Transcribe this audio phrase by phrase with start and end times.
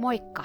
[0.00, 0.44] Moikka!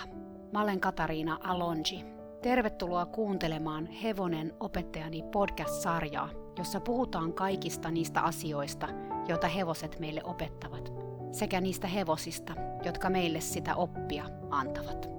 [0.53, 2.05] Mä olen Katariina Alonji.
[2.41, 8.87] Tervetuloa kuuntelemaan Hevonen opettajani podcast-sarjaa, jossa puhutaan kaikista niistä asioista,
[9.27, 10.93] joita hevoset meille opettavat,
[11.31, 12.53] sekä niistä hevosista,
[12.85, 15.09] jotka meille sitä oppia antavat.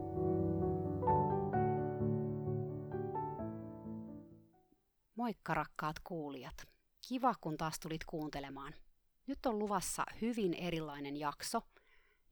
[5.15, 6.67] Moikka rakkaat kuulijat!
[7.09, 8.75] Kiva, kun taas tulit kuuntelemaan.
[9.27, 11.61] Nyt on luvassa hyvin erilainen jakso–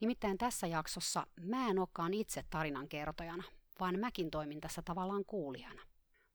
[0.00, 3.42] Nimittäin tässä jaksossa mä en olekaan itse tarinan kertojana,
[3.80, 5.82] vaan mäkin toimin tässä tavallaan kuulijana.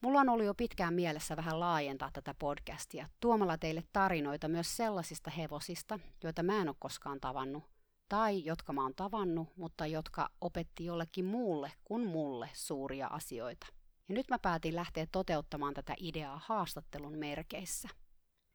[0.02, 5.30] Mulla on ollut jo pitkään mielessä vähän laajentaa tätä podcastia, tuomalla teille tarinoita myös sellaisista
[5.30, 7.63] hevosista, joita mä en ole koskaan tavannut,
[8.09, 13.68] tai jotka mä oon tavannut, mutta jotka opetti jollekin muulle kuin mulle suuria asioita.
[14.10, 17.90] Ja nyt mä päätin lähteä toteuttamaan tätä ideaa haastattelun merkeissä.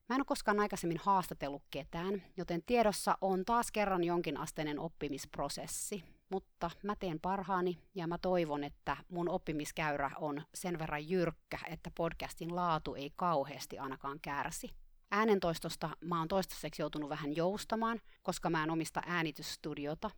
[0.08, 6.70] Mä en ole koskaan aikaisemmin haastatellut ketään, joten tiedossa on taas kerran jonkinasteinen oppimisprosessi, mutta
[6.82, 12.56] mä teen parhaani ja mä toivon, että mun oppimiskäyrä on sen verran jyrkkä, että podcastin
[12.56, 14.70] laatu ei kauheasti ainakaan kärsi.
[15.10, 20.10] Äänentoistosta mä oon toistaiseksi joutunut vähän joustamaan, koska mä en omista äänitysstudiota,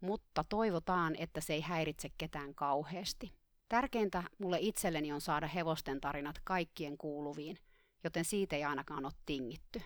[0.00, 3.32] mutta toivotaan, että se ei häiritse ketään kauheasti.
[3.68, 7.58] Tärkeintä mulle itselleni on saada hevosten tarinat kaikkien kuuluviin–
[8.04, 9.82] joten siitä ei ainakaan ole tingitty.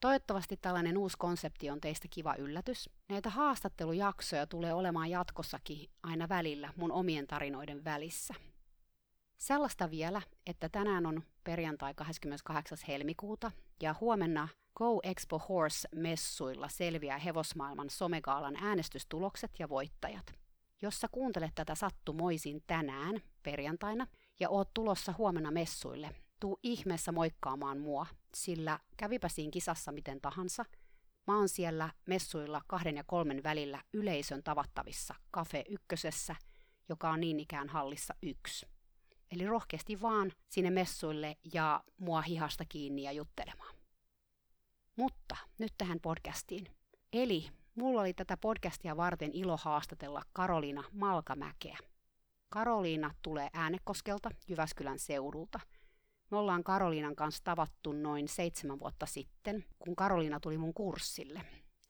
[0.00, 2.90] Toivottavasti tällainen uusi konsepti on teistä kiva yllätys.
[3.08, 8.34] Näitä haastattelujaksoja tulee olemaan jatkossakin aina välillä mun omien tarinoiden välissä.
[9.38, 12.78] Sellaista vielä, että tänään on perjantai 28.
[12.88, 13.52] helmikuuta
[13.82, 20.34] ja huomenna Go Expo Horse-messuilla selviää hevosmaailman somegaalan äänestystulokset ja voittajat.
[20.82, 24.06] Jos sä kuuntelet tätä sattumoisin tänään, perjantaina,
[24.40, 30.64] ja oot tulossa huomenna messuille, tuu ihmeessä moikkaamaan mua, sillä kävipä siinä kisassa miten tahansa.
[31.26, 36.36] Mä oon siellä messuilla kahden ja kolmen välillä yleisön tavattavissa Cafe Ykkösessä,
[36.88, 38.66] joka on niin ikään hallissa yksi.
[39.30, 43.74] Eli rohkeasti vaan sinne messuille ja mua hihasta kiinni ja juttelemaan.
[44.96, 46.66] Mutta nyt tähän podcastiin.
[47.12, 51.78] Eli mulla oli tätä podcastia varten ilo haastatella Karoliina Malkamäkeä.
[52.48, 55.60] Karoliina tulee Äänekoskelta Jyväskylän seudulta–
[56.30, 61.40] me ollaan Karoliinan kanssa tavattu noin seitsemän vuotta sitten, kun Karoliina tuli mun kurssille.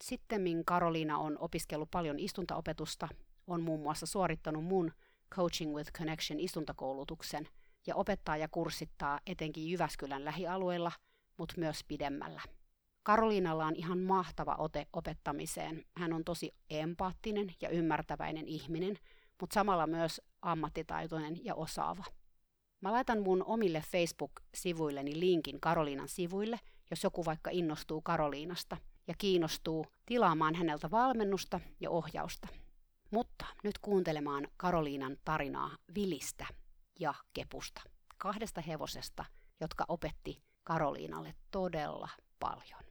[0.05, 3.09] Sitten Karoliina on opiskellut paljon istuntaopetusta,
[3.47, 4.93] on muun muassa suorittanut mun
[5.35, 7.49] Coaching with Connection istuntakoulutuksen
[7.87, 10.93] ja opettaa ja kurssittaa etenkin Jyväskylän lähialueilla,
[11.37, 12.43] mutta myös pidemmällä.
[13.03, 15.85] Karoliinalla on ihan mahtava ote opettamiseen.
[15.97, 18.99] Hän on tosi empaattinen ja ymmärtäväinen ihminen,
[19.41, 22.05] mutta samalla myös ammattitaitoinen ja osaava.
[22.81, 28.77] Mä laitan mun omille Facebook-sivuilleni linkin Karoliinan sivuille, jos joku vaikka innostuu Karoliinasta
[29.09, 32.49] ja kiinnostuu tilaamaan häneltä valmennusta ja ohjausta.
[33.11, 36.47] Mutta nyt kuuntelemaan Karoliinan tarinaa Vilistä
[37.01, 37.81] ja Kepusta,
[38.19, 39.25] kahdesta hevosesta,
[39.61, 42.09] jotka opetti Karoliinalle todella
[42.41, 42.83] paljon.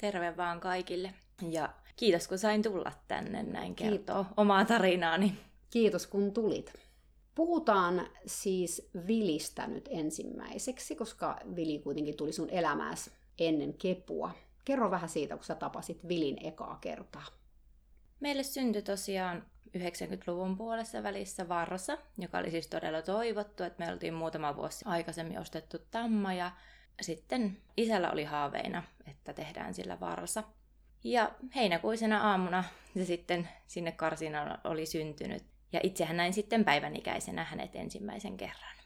[0.00, 1.14] Terve vaan kaikille
[1.50, 4.34] ja kiitos kun sain tulla tänne näin kertoa Kiitos.
[4.36, 5.38] omaa tarinaani.
[5.70, 6.91] Kiitos kun tulit.
[7.34, 14.30] Puhutaan siis Vilistä nyt ensimmäiseksi, koska Vili kuitenkin tuli sun elämääsi ennen kepua.
[14.64, 17.26] Kerro vähän siitä, kun sä tapasit Vilin ekaa kertaa.
[18.20, 19.46] Meille syntyi tosiaan
[19.78, 25.38] 90-luvun puolessa välissä Varsa, joka oli siis todella toivottu, että me oltiin muutama vuosi aikaisemmin
[25.38, 26.50] ostettu tamma ja
[27.00, 30.42] sitten isällä oli haaveina, että tehdään sillä Varsa.
[31.04, 35.51] Ja heinäkuisena aamuna se sitten sinne karsinaan oli syntynyt.
[35.72, 38.76] Ja itsehän näin sitten päivänikäisenä hänet ensimmäisen kerran.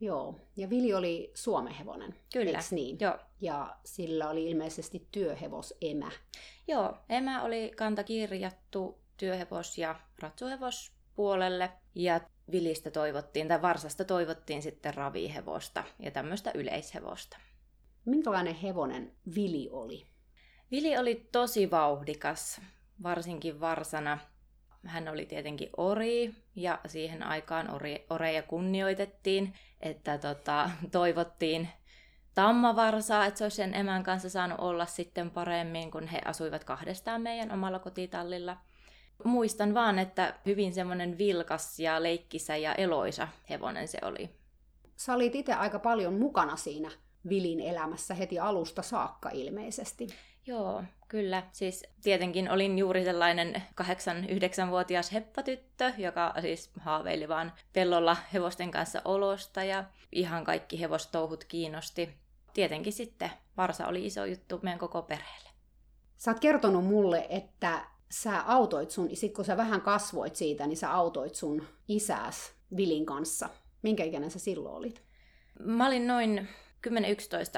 [0.00, 2.96] Joo, ja Vili oli suomehevonen, Kyllä, niin?
[3.00, 3.18] Joo.
[3.40, 6.10] Ja sillä oli ilmeisesti työhevos emä.
[6.68, 11.72] Joo, emä oli kanta kirjattu työhevos- ja ratsuhevos puolelle.
[11.94, 12.20] Ja
[12.52, 17.36] Vilistä toivottiin, tai Varsasta toivottiin sitten ravihevosta ja tämmöistä yleishevosta.
[18.04, 20.06] Minkälainen hevonen Vili oli?
[20.70, 22.60] Vili oli tosi vauhdikas,
[23.02, 24.18] varsinkin Varsana
[24.84, 31.68] hän oli tietenkin ori ja siihen aikaan ori, oreja kunnioitettiin, että tota, toivottiin
[32.34, 37.22] tammavarsaa, että se olisi sen emän kanssa saanut olla sitten paremmin, kun he asuivat kahdestaan
[37.22, 38.56] meidän omalla kotitallilla.
[39.24, 44.30] Muistan vaan, että hyvin semmoinen vilkas ja leikkisä ja eloisa hevonen se oli.
[44.96, 46.90] Sä olit itse aika paljon mukana siinä
[47.28, 50.06] Vilin elämässä heti alusta saakka ilmeisesti.
[50.46, 51.42] Joo, kyllä.
[51.52, 59.64] Siis tietenkin olin juuri sellainen 8-9-vuotias heppatyttö, joka siis haaveili vaan pellolla hevosten kanssa olosta
[59.64, 62.14] ja ihan kaikki hevostouhut kiinnosti.
[62.54, 65.48] Tietenkin sitten Varsa oli iso juttu meidän koko perheelle.
[66.16, 70.76] Sä oot kertonut mulle, että sä autoit sun, sit kun sä vähän kasvoit siitä, niin
[70.76, 73.48] sä autoit sun isäs Vilin kanssa.
[73.82, 75.02] Minkä ikäinen sä silloin olit?
[75.60, 76.48] Mä olin noin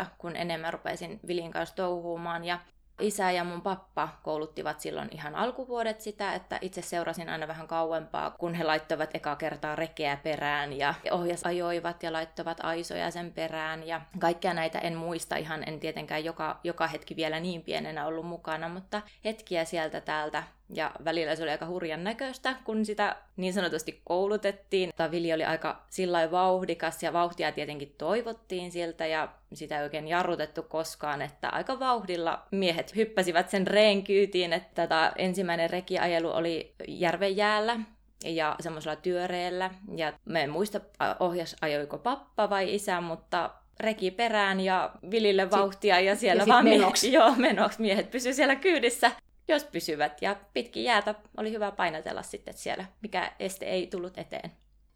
[0.03, 2.45] 10-11, kun enemmän rupesin Vilin kanssa touhuumaan.
[2.45, 2.61] Ja
[2.99, 8.31] isä ja mun pappa kouluttivat silloin ihan alkuvuodet sitä, että itse seurasin aina vähän kauempaa,
[8.31, 13.87] kun he laittoivat eka kertaa rekeä perään ja ohjas ajoivat ja laittoivat aisoja sen perään.
[13.87, 18.27] Ja kaikkia näitä en muista ihan, en tietenkään joka, joka hetki vielä niin pienenä ollut
[18.27, 20.43] mukana, mutta hetkiä sieltä täältä
[20.75, 24.91] ja välillä se oli aika hurjan näköistä, kun sitä niin sanotusti koulutettiin.
[24.97, 30.09] Tämä Vili oli aika sillä vauhdikas ja vauhtia tietenkin toivottiin sieltä ja sitä ei oikein
[30.09, 36.75] jarrutettu koskaan, että aika vauhdilla miehet hyppäsivät sen reen kyytiin, että tämä ensimmäinen rekiajelu oli
[36.89, 37.81] järven jäällä
[38.25, 39.71] ja semmoisella työreellä.
[39.97, 40.81] Ja me en muista,
[41.21, 43.51] ohjas ajoiko pappa vai isä, mutta
[43.81, 47.11] reki perään ja Vilille vauhtia ja siellä ja vaan menoksi.
[47.11, 47.81] Miehet, joo, menoksi.
[47.81, 49.11] Miehet pysyivät siellä kyydissä
[49.49, 50.23] jos pysyvät.
[50.23, 54.53] Ja pitkin jäätä oli hyvä painatella sitten siellä, mikä este ei tullut eteen.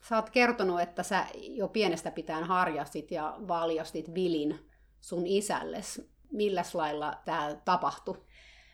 [0.08, 4.70] Sä oot kertonut, että sä jo pienestä pitäen harjastit ja valjastit Vilin
[5.00, 6.10] sun isällesi.
[6.32, 8.25] Milläs lailla tämä tapahtui?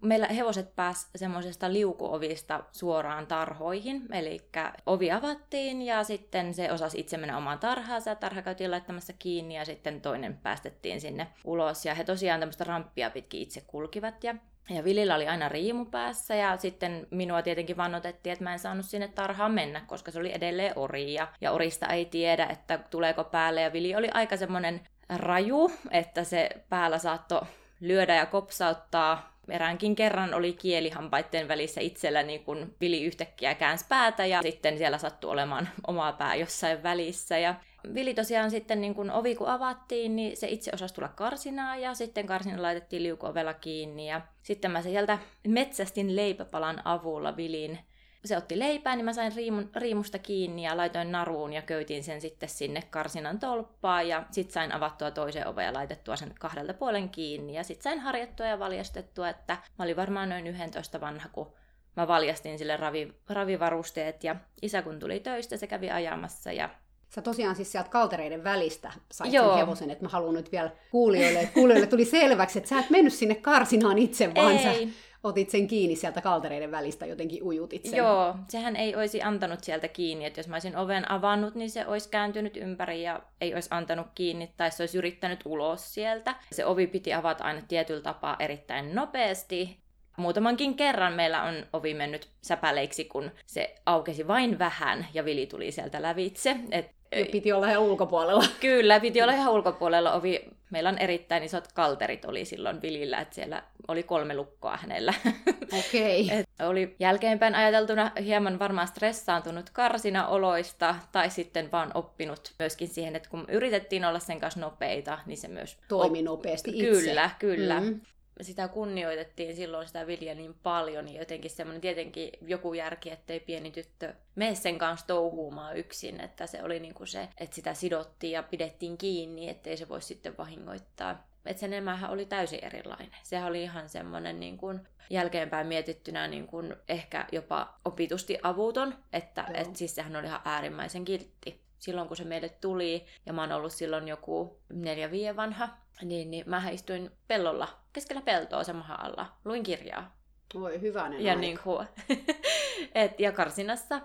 [0.03, 4.41] Meillä hevoset pääs semmoisesta liukuovista suoraan tarhoihin, eli
[4.87, 9.65] ovi avattiin ja sitten se osasi itse mennä omaan tarhaansa, tarha käytiin laittamassa kiinni ja
[9.65, 14.35] sitten toinen päästettiin sinne ulos ja he tosiaan tämmöistä ramppia pitkin itse kulkivat ja
[14.71, 18.87] ja Vilillä oli aina riimu päässä ja sitten minua tietenkin vannotettiin, että mä en saanut
[18.87, 23.25] sinne tarhaan mennä, koska se oli edelleen ori ja, ja orista ei tiedä, että tuleeko
[23.25, 23.61] päälle.
[23.61, 27.43] Ja Vili oli aika semmoinen raju, että se päällä saattoi
[27.81, 29.39] lyödä ja kopsauttaa.
[29.49, 34.99] Eräänkin kerran oli kielihampaiden välissä itsellä, niin kun Vili yhtäkkiä käänsi päätä ja sitten siellä
[34.99, 37.39] sattui olemaan oma pää jossain välissä.
[37.39, 37.55] Ja
[37.95, 41.95] Vili tosiaan sitten, niin kun ovi kun avattiin, niin se itse osasi tulla karsinaan ja
[41.95, 44.09] sitten karsina laitettiin liukuovella kiinni.
[44.09, 47.79] Ja sitten mä sieltä metsästin leipäpalan avulla Vilin.
[48.25, 52.21] Se otti leipää, niin mä sain riimun, riimusta kiinni ja laitoin naruun ja köytin sen
[52.21, 54.09] sitten sinne karsinan tolppaan.
[54.09, 57.55] Ja sitten sain avattua toisen oven ja laitettua sen kahdelta puolen kiinni.
[57.55, 61.53] Ja sitten sain harjattua ja valjastettua, että mä olin varmaan noin 11 vanha, kun
[61.97, 64.25] mä valjastin sille ravi, ravivarusteet.
[64.25, 66.69] Ja isä kun tuli töistä, se kävi ajamassa ja
[67.11, 69.49] Sä tosiaan siis sieltä kaltereiden välistä sait Joo.
[69.49, 72.91] sen hevosen, että mä haluan nyt vielä kuulijoille, että kuulijoille tuli selväksi, että sä et
[72.91, 74.87] mennyt sinne karsinaan itse, vaan ei.
[74.87, 74.93] sä
[75.25, 77.97] otit sen kiinni sieltä kaltereiden välistä, jotenkin ujutit sen.
[77.97, 81.87] Joo, sehän ei olisi antanut sieltä kiinni, että jos mä olisin oven avannut, niin se
[81.87, 86.35] olisi kääntynyt ympäri ja ei olisi antanut kiinni, tai se olisi yrittänyt ulos sieltä.
[86.53, 89.79] Se ovi piti avata aina tietyllä tapaa erittäin nopeasti,
[90.19, 95.73] Muutamankin kerran meillä on ovi mennyt säpäleiksi, kun se aukesi vain vähän ja Vili tuli
[95.73, 96.57] sieltä lävitse.
[96.71, 98.45] Et ja piti olla ihan ulkopuolella.
[98.61, 100.13] Kyllä, piti olla ihan ulkopuolella.
[100.13, 105.15] Ovi, meillä on erittäin isot kalterit oli silloin Vilillä, että siellä oli kolme lukkoa hänellä.
[105.79, 106.25] Okei.
[106.25, 106.69] Okay.
[106.69, 113.45] oli jälkeenpäin ajateltuna hieman varmaan stressaantunut karsinaoloista, tai sitten vaan oppinut myöskin siihen, että kun
[113.49, 115.79] yritettiin olla sen kanssa nopeita, niin se myös...
[115.89, 116.91] Toimi nopeasti itse.
[116.91, 117.81] Kyllä, kyllä.
[117.81, 118.01] Mm
[118.41, 123.71] sitä kunnioitettiin silloin sitä Vilja niin paljon, niin jotenkin semmoinen tietenkin joku järki, ettei pieni
[123.71, 128.33] tyttö mene sen kanssa touhuumaan yksin, että se oli niin kuin se, että sitä sidottiin
[128.33, 131.29] ja pidettiin kiinni, ettei se voi sitten vahingoittaa.
[131.47, 133.11] Että sen emähän oli täysin erilainen.
[133.23, 139.45] Sehän oli ihan semmoinen niin kuin jälkeenpäin mietittynä niin kuin ehkä jopa opitusti avuton, että
[139.55, 143.53] et siis sehän oli ihan äärimmäisen kiltti silloin kun se meille tuli, ja mä oon
[143.53, 145.69] ollut silloin joku neljä viiden vanha,
[146.03, 150.19] niin, niin mä istuin pellolla, keskellä peltoa sen maha alla, luin kirjaa.
[150.55, 151.41] Voi hyvänen ja, aika.
[151.41, 151.87] niin kuin,
[152.95, 154.01] et, ja karsinassa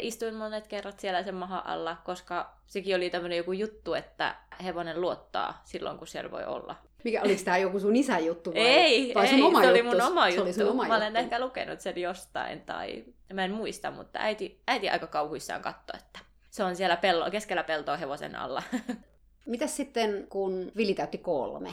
[0.00, 5.00] istuin monet kerrat siellä sen maha alla, koska sekin oli tämmöinen joku juttu, että hevonen
[5.00, 6.76] luottaa silloin, kun siellä voi olla.
[7.04, 9.80] Mikä, oliko tämä joku sun isän juttu vai, ei, vai sun ei, oma se juttu?
[9.80, 10.52] oli mun oma juttu.
[10.52, 11.18] Se oli oma mä olen juttu.
[11.18, 16.18] ehkä lukenut sen jostain tai mä en muista, mutta äiti, äiti aika kauhuissaan katsoi, että
[16.50, 18.62] se on siellä pello, keskellä peltoa hevosen alla.
[19.46, 21.70] Mitäs sitten, kun Vili täytti kolme?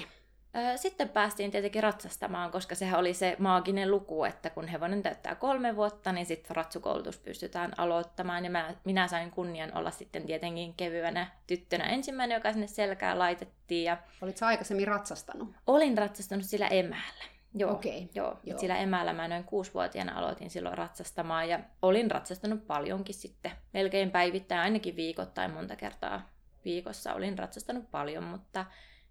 [0.76, 5.76] Sitten päästiin tietenkin ratsastamaan, koska sehän oli se maaginen luku, että kun hevonen täyttää kolme
[5.76, 8.44] vuotta, niin sitten ratsukoulutus pystytään aloittamaan.
[8.44, 13.84] Ja mä, minä sain kunnian olla sitten tietenkin kevyenä tyttönä ensimmäinen, joka sinne selkään laitettiin.
[13.84, 13.98] Ja...
[14.22, 15.50] Olitko aikaisemmin ratsastanut?
[15.68, 17.24] Olin ratsastanut sillä emäällä.
[17.58, 17.92] Joo, okay.
[18.14, 18.40] joo.
[18.44, 18.60] joo.
[18.60, 23.52] sillä emäällä mä noin kuusivuotiaana aloitin silloin ratsastamaan ja olin ratsastanut paljonkin sitten.
[23.74, 26.30] Melkein päivittäin, ainakin viikoittain monta kertaa
[26.66, 28.66] viikossa olin ratsastanut paljon, mutta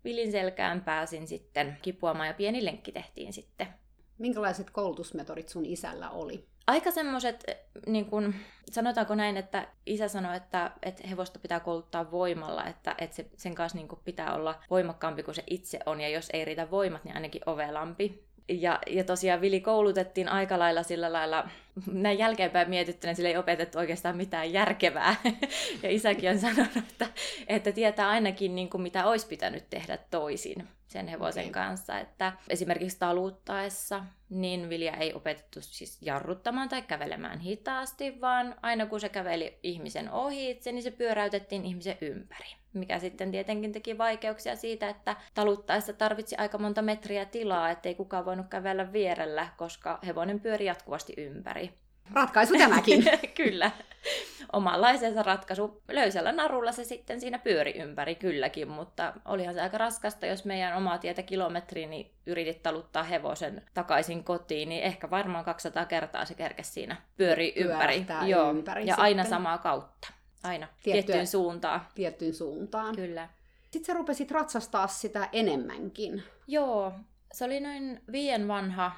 [0.05, 3.67] Vilin selkään pääsin sitten kipuamaan ja pieni lenkki tehtiin sitten.
[4.19, 6.47] Minkälaiset koulutusmetodit sun isällä oli?
[6.67, 7.45] Aika semmoiset,
[7.87, 8.35] niin kun,
[8.71, 13.55] sanotaanko näin, että isä sanoi, että, että hevosta pitää kouluttaa voimalla, että, että se, sen
[13.55, 17.15] kanssa niin pitää olla voimakkaampi kuin se itse on, ja jos ei riitä voimat, niin
[17.15, 18.25] ainakin ovelampi.
[18.49, 21.49] Ja, ja tosiaan Vili koulutettiin aika lailla sillä lailla,
[21.93, 25.17] näin jälkeenpäin mietittynä, sillä ei opetettu oikeastaan mitään järkevää.
[25.83, 27.07] ja isäkin on sanonut, että,
[27.49, 31.53] että tietää ainakin niin kuin mitä olisi pitänyt tehdä toisin sen hevosen okay.
[31.53, 31.99] kanssa.
[31.99, 39.01] Että esimerkiksi taluttaessa, niin Vilja ei opetettu siis jarruttamaan tai kävelemään hitaasti, vaan aina kun
[39.01, 42.64] se käveli ihmisen ohi itse, niin se pyöräytettiin ihmisen ympäri.
[42.75, 48.25] Mikä sitten tietenkin teki vaikeuksia siitä, että taluttaessa tarvitsi aika monta metriä tilaa, ettei kukaan
[48.25, 51.71] voinut kävellä vierellä, koska hevonen pyöri jatkuvasti ympäri.
[52.13, 53.05] Ratkaisu tämäkin.
[53.37, 53.71] Kyllä.
[54.53, 55.83] Omanlaisensa ratkaisu.
[55.89, 60.77] Löysällä narulla se sitten siinä pyöri ympäri kylläkin, mutta olihan se aika raskasta, jos meidän
[60.77, 66.35] omaa tietä kilometriin niin yritit taluttaa hevosen takaisin kotiin, niin ehkä varmaan 200 kertaa se
[66.35, 68.07] kerkesi siinä pyöri ympäri.
[68.27, 68.51] Joo.
[68.51, 68.83] ympäri.
[68.83, 69.03] Ja sitten.
[69.05, 70.09] aina samaa kautta.
[70.45, 70.67] Aina.
[70.67, 71.81] Tiettyä, tiettyyn suuntaan.
[71.95, 72.97] Tiettyyn suuntaan.
[72.97, 73.29] Kyllä.
[73.71, 76.23] Sitten sä rupesit ratsastaa sitä enemmänkin.
[76.47, 76.93] Joo.
[77.33, 78.93] Se oli noin viien vanha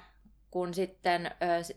[0.57, 1.31] kun sitten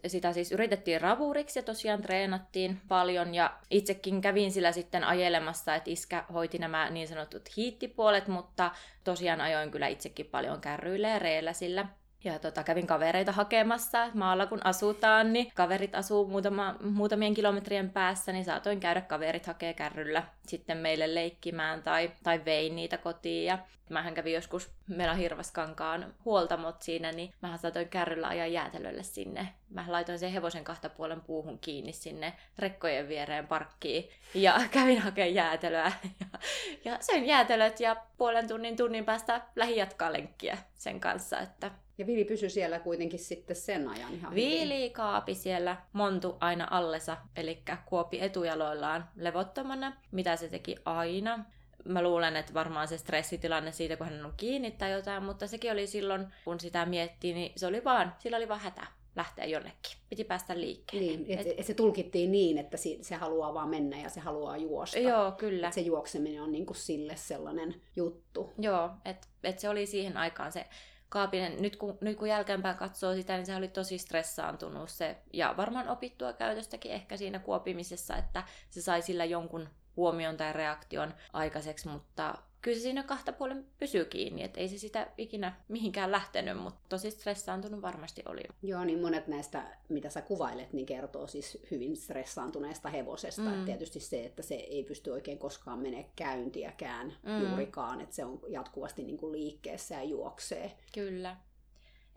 [0.07, 5.91] sitä siis yritettiin ravuriksi ja tosiaan treenattiin paljon ja itsekin kävin sillä sitten ajelemassa, että
[5.91, 8.71] iskä hoiti nämä niin sanotut hiittipuolet, mutta
[9.03, 11.85] tosiaan ajoin kyllä itsekin paljon kärryillä ja reellä sillä.
[12.23, 18.31] Ja tota, kävin kavereita hakemassa maalla, kun asutaan, niin kaverit asuu muutama, muutamien kilometrien päässä,
[18.31, 23.45] niin saatoin käydä kaverit hakee kärryllä sitten meille leikkimään tai, tai vein niitä kotiin.
[23.45, 23.59] Ja
[23.89, 29.49] mähän kävin joskus, meillä Hirvaskankaan huoltamot siinä, niin mähän saatoin kärryllä ajaa jäätelölle sinne.
[29.69, 35.33] Mä laitoin sen hevosen kahta puolen puuhun kiinni sinne rekkojen viereen parkkiin ja kävin hakemaan
[35.33, 35.91] jäätelöä.
[36.19, 36.39] Ja,
[36.85, 42.07] ja söin jäätelöt ja puolen tunnin tunnin päästä lähi jatkaa lenkkiä sen kanssa, että ja
[42.07, 44.93] Vili pysyi siellä kuitenkin sitten sen ajan ihan Vili hyvin.
[44.93, 51.45] kaapi siellä montu aina allesa, eli kuopi etujaloillaan levottomana, mitä se teki aina.
[51.85, 55.71] Mä luulen, että varmaan se stressitilanne siitä, kun hän on kiinni tai jotain, mutta sekin
[55.71, 59.97] oli silloin, kun sitä miettii, niin se oli vaan, sillä oli vaan hätä lähteä jonnekin.
[60.09, 61.17] Piti päästä liikkeelle.
[61.17, 64.99] Niin, et, et, se tulkittiin niin, että se haluaa vaan mennä ja se haluaa juosta.
[64.99, 65.67] Joo, kyllä.
[65.67, 68.53] Et se juokseminen on niinku sille sellainen juttu.
[68.57, 70.65] Joo, että et se oli siihen aikaan se
[71.09, 75.53] Kaapinen, nyt kun, nyt kun jälkeenpäin katsoo sitä, niin se oli tosi stressaantunut se, ja
[75.57, 81.87] varmaan opittua käytöstäkin ehkä siinä kuopimisessa, että se sai sillä jonkun huomion tai reaktion aikaiseksi,
[81.87, 86.57] mutta kyllä se siinä kahta puolen pysyy kiinni, että ei se sitä ikinä mihinkään lähtenyt,
[86.57, 88.41] mutta tosi stressaantunut varmasti oli.
[88.63, 93.41] Joo, niin monet näistä, mitä sä kuvailet, niin kertoo siis hyvin stressaantuneesta hevosesta.
[93.41, 93.53] Mm.
[93.53, 97.41] Että tietysti se, että se ei pysty oikein koskaan menee käyntiäkään mm.
[97.41, 100.71] juurikaan, että se on jatkuvasti niin kuin liikkeessä ja juoksee.
[100.93, 101.37] Kyllä.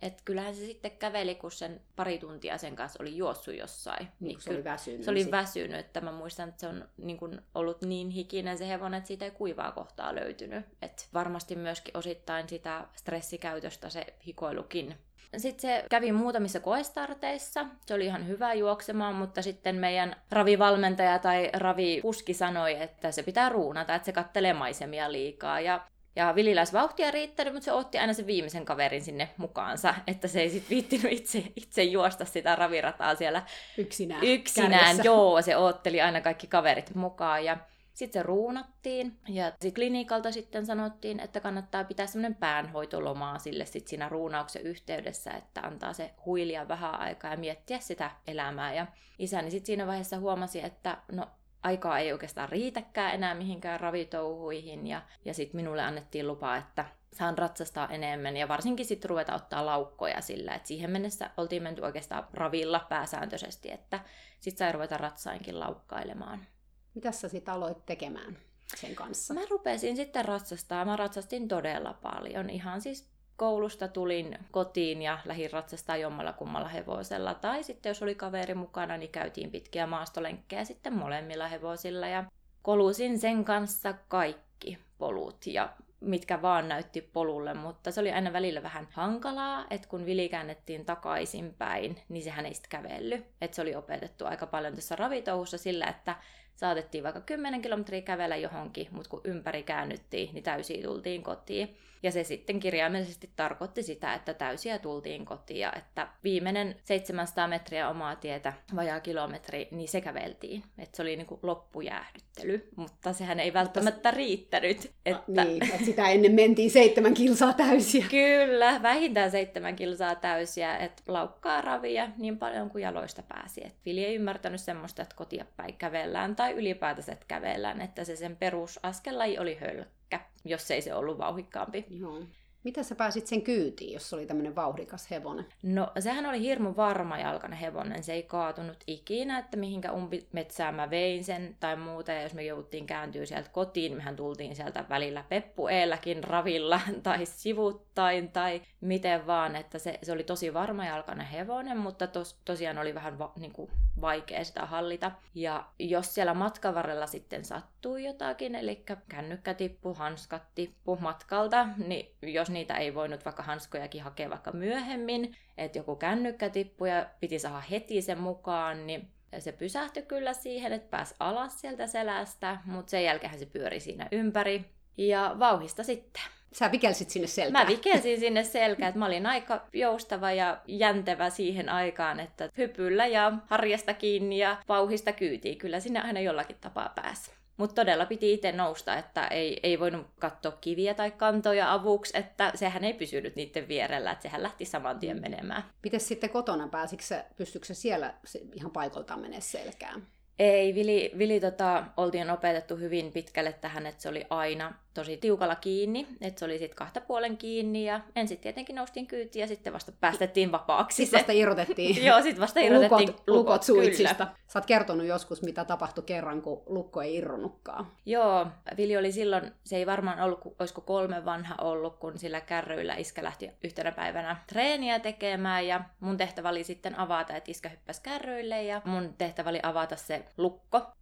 [0.03, 4.09] Et kyllähän se sitten käveli, kun sen pari tuntia sen kanssa oli juossut jossain.
[4.21, 5.05] Niin, se oli väsynyt.
[5.05, 8.69] Se oli väsynyt, että mä muistan, että se on niin kun ollut niin hikinen se
[8.69, 10.67] hevonen, että siitä ei kuivaa kohtaa löytynyt.
[10.83, 14.95] Et varmasti myöskin osittain sitä stressikäytöstä se hikoilukin.
[15.37, 17.67] Sitten se kävi muutamissa koestarteissa.
[17.87, 23.49] Se oli ihan hyvä juoksemaan, mutta sitten meidän ravivalmentaja tai ravipuski sanoi, että se pitää
[23.49, 25.61] ruunata, että se kattelee maisemia liikaa.
[25.61, 25.81] Ja
[26.17, 30.41] ja Vililäis vauhtia riittänyt, mutta se otti aina sen viimeisen kaverin sinne mukaansa, että se
[30.41, 33.43] ei sitten viittinyt itse, itse juosta sitä ravirataa siellä
[33.79, 34.25] yksinään.
[34.25, 35.03] Yksinään, kärjessä.
[35.03, 37.45] joo, se otteli aina kaikki kaverit mukaan.
[37.45, 37.57] Ja
[37.95, 43.89] sitten se ruunattiin ja sit klinikalta sitten sanottiin, että kannattaa pitää semmoinen päänhoitolomaa sille sit
[43.89, 48.75] siinä ruunauksen yhteydessä, että antaa se huilia vähän aikaa ja miettiä sitä elämää.
[48.75, 48.87] Ja
[49.19, 51.27] isäni sitten siinä vaiheessa huomasi, että no
[51.63, 57.39] aikaa ei oikeastaan riitäkään enää mihinkään ravitouhuihin ja, ja sitten minulle annettiin lupa, että saan
[57.39, 62.27] ratsastaa enemmän ja varsinkin sitten ruveta ottaa laukkoja sillä, että siihen mennessä oltiin menty oikeastaan
[62.33, 64.01] ravilla pääsääntöisesti, että
[64.41, 66.47] sitten sai ruveta ratsainkin laukkailemaan.
[66.95, 68.39] Mitä sä sitten aloit tekemään
[68.77, 69.35] sen kanssa?
[69.35, 70.85] Mä rupesin sitten ratsastaa.
[70.85, 72.51] Mä ratsastin todella paljon.
[72.51, 77.35] Ihan siis koulusta tulin kotiin ja lähdin ratsastaa jommalla kummalla hevosella.
[77.35, 82.07] Tai sitten jos oli kaveri mukana, niin käytiin pitkiä maastolenkkejä sitten molemmilla hevosilla.
[82.07, 82.25] Ja
[82.63, 88.63] kolusin sen kanssa kaikki polut ja mitkä vaan näytti polulle, mutta se oli aina välillä
[88.63, 93.27] vähän hankalaa, että kun Vili käännettiin takaisinpäin, niin sehän ei sitten kävellyt.
[93.41, 96.17] Että se oli opetettu aika paljon tässä ravitouhussa sillä, että
[96.57, 101.77] saatettiin vaikka 10 kilometriä kävellä johonkin, mutta kun ympäri käännyttiin, niin täysiä tultiin kotiin.
[102.03, 107.89] Ja se sitten kirjaimellisesti tarkoitti sitä, että täysiä tultiin kotiin ja että viimeinen 700 metriä
[107.89, 110.63] omaa tietä, vajaa kilometri, niin se käveltiin.
[110.79, 114.91] Että se oli niin kuin loppujäähdyttely, mutta sehän ei välttämättä riittänyt.
[115.07, 115.45] Että...
[115.45, 118.07] Niin, että sitä ennen mentiin seitsemän kilsaa täysiä.
[118.11, 123.67] Kyllä, vähintään seitsemän kilsaa täysiä, että laukkaa ravia niin paljon kuin jaloista pääsi.
[123.67, 128.37] Et Vili ei ymmärtänyt semmoista, että kotia päin kävellään tai ylipäätänsä kävellään, että se sen
[128.37, 131.87] perusaskelaji oli hölkkä, jos ei se ollut vauhikkaampi.
[131.91, 132.23] Joo.
[132.65, 135.47] Miten sä pääsit sen kyytiin, jos se oli tämmöinen vauhdikas hevonen?
[135.63, 140.91] No sehän oli hirmu varma jalkainen hevonen, se ei kaatunut ikinä, että mihinkä umpimetsään mä
[140.91, 142.13] vein sen tai muuta.
[142.13, 148.31] Ja jos me jouduttiin kääntyä sieltä kotiin, mehän tultiin sieltä välillä peppueelläkin ravilla tai sivuttain
[148.31, 152.95] tai miten vaan, että se, se oli tosi varma jalkainen hevonen, mutta tos, tosiaan oli
[152.95, 155.13] vähän va, niin kuin vaikea sitä hallita.
[155.35, 162.15] Ja jos siellä matkan varrella sitten sattui jotakin, eli kännykkä tippu, hanskat tippu matkalta, niin
[162.23, 167.39] jos niitä ei voinut vaikka hanskojakin hakea vaikka myöhemmin, että joku kännykkä tippui ja piti
[167.39, 172.91] saada heti sen mukaan, niin se pysähtyi kyllä siihen, että pääsi alas sieltä selästä, mutta
[172.91, 174.65] sen jälkeen se pyöri siinä ympäri.
[174.97, 176.23] Ja vauhista sitten.
[176.53, 177.67] Sä vikelsit sinne selkään.
[177.67, 183.07] Mä vikelsin sinne selkään, että mä olin aika joustava ja jäntevä siihen aikaan, että hypyllä
[183.07, 185.59] ja harjasta kiinni ja vauhista kyytiin.
[185.59, 187.31] Kyllä sinne aina jollakin tapaa pääsi.
[187.63, 192.53] Mutta todella piti itse nousta, että ei, ei voinut katsoa kiviä tai kantoja avuksi, että
[192.55, 195.21] sehän ei pysynyt niiden vierellä, että sehän lähti saman tien mm.
[195.23, 195.65] menemään.
[195.83, 198.15] Miten sitten kotona pääsikö se, pystyykö se siellä
[198.55, 200.07] ihan paikaltaan menee selkään?
[200.39, 205.57] Ei, Vili, Vili tota, oltiin opetettu hyvin pitkälle tähän, että se oli aina tosi tiukalla
[205.57, 209.73] kiinni, että se oli sitten kahta puolen kiinni ja ensin tietenkin noustiin kyytiin ja sitten
[209.73, 210.97] vasta päästettiin vapaaksi.
[210.97, 212.05] Sitten vasta irrotettiin.
[212.07, 214.15] Joo, sitten vasta irrotettiin lukot, lukot, lukot suitsista.
[214.15, 214.37] Kyllä.
[214.47, 217.87] Sä oot kertonut joskus, mitä tapahtui kerran, kun lukko ei irronnutkaan.
[218.07, 218.47] Joo,
[218.77, 223.23] Vili oli silloin, se ei varmaan ollut, olisiko kolme vanha ollut, kun sillä kärryillä iskä
[223.23, 228.63] lähti yhtenä päivänä treeniä tekemään ja mun tehtävä oli sitten avata, että iskä hyppäsi kärryille
[228.63, 230.93] ja mun tehtävä oli avata se lukko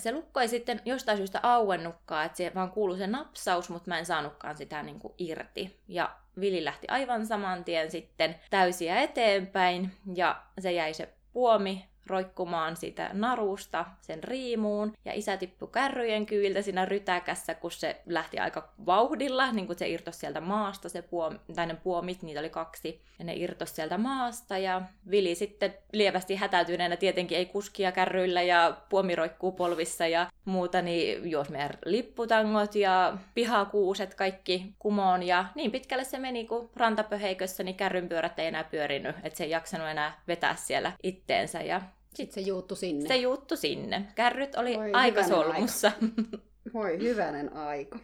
[0.00, 3.98] se lukko ei sitten jostain syystä auennutkaan, että se vaan kuului se napsaus, mutta mä
[3.98, 5.80] en saanutkaan sitä niin kuin irti.
[5.88, 12.76] Ja Vili lähti aivan saman tien sitten täysiä eteenpäin ja se jäi se puomi roikkumaan
[12.76, 14.92] sitä narusta sen riimuun.
[15.04, 19.88] Ja isä tippui kärryjen kyviltä siinä rytäkässä, kun se lähti aika vauhdilla, niin kuin se
[19.88, 23.98] irtosi sieltä maasta, se puom, tai ne puomit, niitä oli kaksi, ja ne irtosi sieltä
[23.98, 24.58] maasta.
[24.58, 30.82] Ja Vili sitten lievästi hätäytyneenä tietenkin ei kuskia kärryillä ja puomi roikkuu polvissa ja muuta,
[30.82, 35.22] niin juos meidän lipputangot ja pihakuuset kaikki kumoon.
[35.22, 39.50] Ja niin pitkälle se meni, kun rantapöheikössä, niin kärrynpyörät ei enää pyörinyt, että se ei
[39.50, 41.62] jaksanut enää vetää siellä itteensä.
[41.62, 41.80] Ja
[42.14, 43.08] sitten se juuttu sinne.
[43.08, 44.12] Se juuttu sinne.
[44.14, 45.92] Kärryt oli Voi aika solmussa.
[46.02, 46.38] Aika.
[46.74, 47.98] Voi hyvänen aika.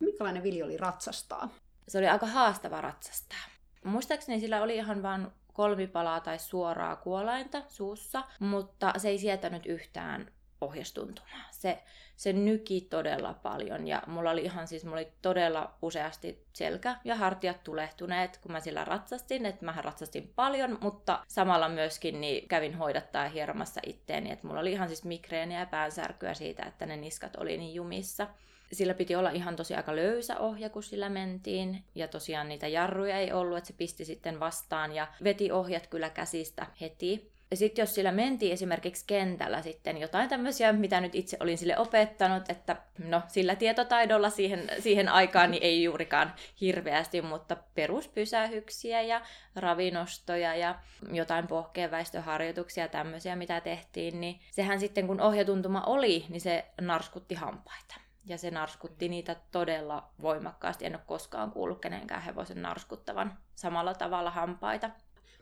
[0.00, 1.48] Minkälainen Vili oli ratsastaa?
[1.88, 3.38] Se oli aika haastava ratsastaa.
[3.84, 10.32] Muistaakseni sillä oli ihan vain kolmipalaa tai suoraa kuolainta suussa, mutta se ei sietänyt yhtään
[10.58, 11.48] pohjastuntumaa.
[11.50, 11.82] Se,
[12.16, 17.14] se nyki todella paljon ja mulla oli ihan siis, mulla oli todella useasti selkä ja
[17.14, 22.74] hartiat tulehtuneet, kun mä sillä ratsastin, että mä ratsastin paljon, mutta samalla myöskin niin kävin
[22.74, 27.36] hoidattaa hieromassa itteeni, että mulla oli ihan siis migreeniä ja päänsärkyä siitä, että ne niskat
[27.36, 28.26] oli niin jumissa.
[28.72, 31.84] Sillä piti olla ihan tosi aika löysä ohja, kun sillä mentiin.
[31.94, 36.10] Ja tosiaan niitä jarruja ei ollut, että se pisti sitten vastaan ja veti ohjat kyllä
[36.10, 37.35] käsistä heti.
[37.50, 41.78] Ja sitten jos sillä mentiin esimerkiksi kentällä sitten jotain tämmöisiä, mitä nyt itse olin sille
[41.78, 49.20] opettanut, että no sillä tietotaidolla siihen, siihen aikaan niin ei juurikaan hirveästi, mutta peruspysähyksiä ja
[49.56, 50.74] ravinostoja ja
[51.12, 57.94] jotain pohkeenväistöharjoituksia tämmöisiä, mitä tehtiin, niin sehän sitten kun ohjatuntuma oli, niin se narskutti hampaita.
[58.28, 60.86] Ja se narskutti niitä todella voimakkaasti.
[60.86, 64.90] En ole koskaan kuullut kenenkään hevosen narskuttavan samalla tavalla hampaita.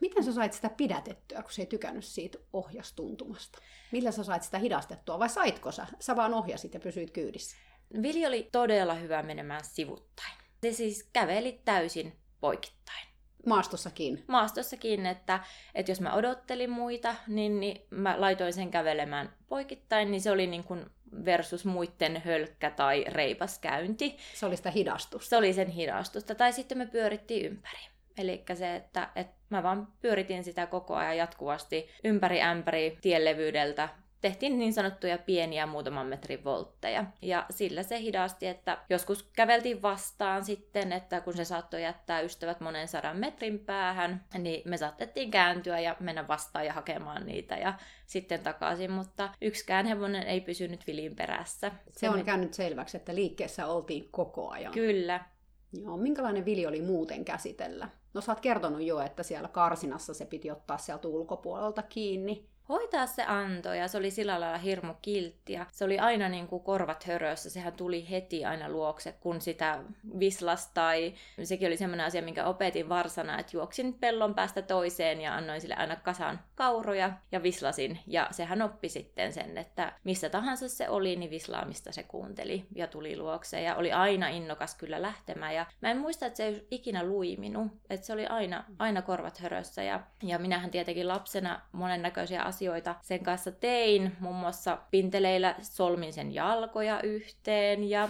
[0.00, 3.58] Miten sä sait sitä pidätettyä, kun sä ei tykännyt siitä ohjastuntumasta?
[3.92, 5.86] Millä sä sait sitä hidastettua vai saitko sä?
[6.00, 7.56] Sä vaan ohjasit ja pysyit kyydissä.
[8.02, 10.32] Vili oli todella hyvä menemään sivuttain.
[10.62, 13.06] Se siis käveli täysin poikittain.
[13.46, 14.24] Maastossakin?
[14.28, 15.40] Maastossakin, että,
[15.74, 20.46] että jos mä odottelin muita, niin, niin mä laitoin sen kävelemään poikittain, niin se oli
[20.46, 20.86] niin kuin
[21.24, 24.16] versus muiden hölkkä tai reipas käynti.
[24.34, 25.28] Se oli sitä hidastusta?
[25.28, 26.34] Se oli sen hidastusta.
[26.34, 27.93] Tai sitten me pyörittiin ympäri.
[28.18, 33.88] Eli se, että, että mä vaan pyöritin sitä koko ajan jatkuvasti ympäri ämpäri tienlevyydeltä
[34.24, 37.04] tehtiin niin sanottuja pieniä muutaman metrin voltteja.
[37.22, 42.60] Ja sillä se hidasti, että joskus käveltiin vastaan sitten, että kun se saattoi jättää ystävät
[42.60, 47.74] monen sadan metrin päähän, niin me saatettiin kääntyä ja mennä vastaan ja hakemaan niitä ja
[48.06, 51.72] sitten takaisin, mutta yksikään hevonen ei pysynyt vilin perässä.
[51.90, 54.72] Se on käynyt selväksi, että liikkeessä oltiin koko ajan.
[54.72, 55.20] Kyllä.
[55.72, 57.88] Joo, minkälainen vili oli muuten käsitellä?
[58.14, 62.53] No sä oot kertonut jo, että siellä karsinassa se piti ottaa sieltä ulkopuolelta kiinni.
[62.68, 66.46] Hoitaa se anto ja se oli sillä lailla hirmu kiltti ja se oli aina niin
[66.46, 69.78] kuin korvat hörössä, sehän tuli heti aina luokse, kun sitä
[70.18, 75.34] vislas tai sekin oli semmoinen asia, minkä opetin varsana, että juoksin pellon päästä toiseen ja
[75.36, 77.98] annoin sille aina kasan kauroja ja vislasin.
[78.06, 82.86] Ja sehän oppi sitten sen, että missä tahansa se oli, niin vislaamista se kuunteli ja
[82.86, 83.62] tuli luokse.
[83.62, 85.54] Ja oli aina innokas kyllä lähtemään.
[85.54, 89.38] Ja mä en muista, että se ei ikinä luiminut, että se oli aina, aina korvat
[89.38, 89.82] hörössä.
[89.82, 92.53] Ja, ja minähän tietenkin lapsena monennäköisiä asioita
[93.02, 98.08] sen kanssa tein, muun muassa pinteleillä solmin sen jalkoja yhteen ja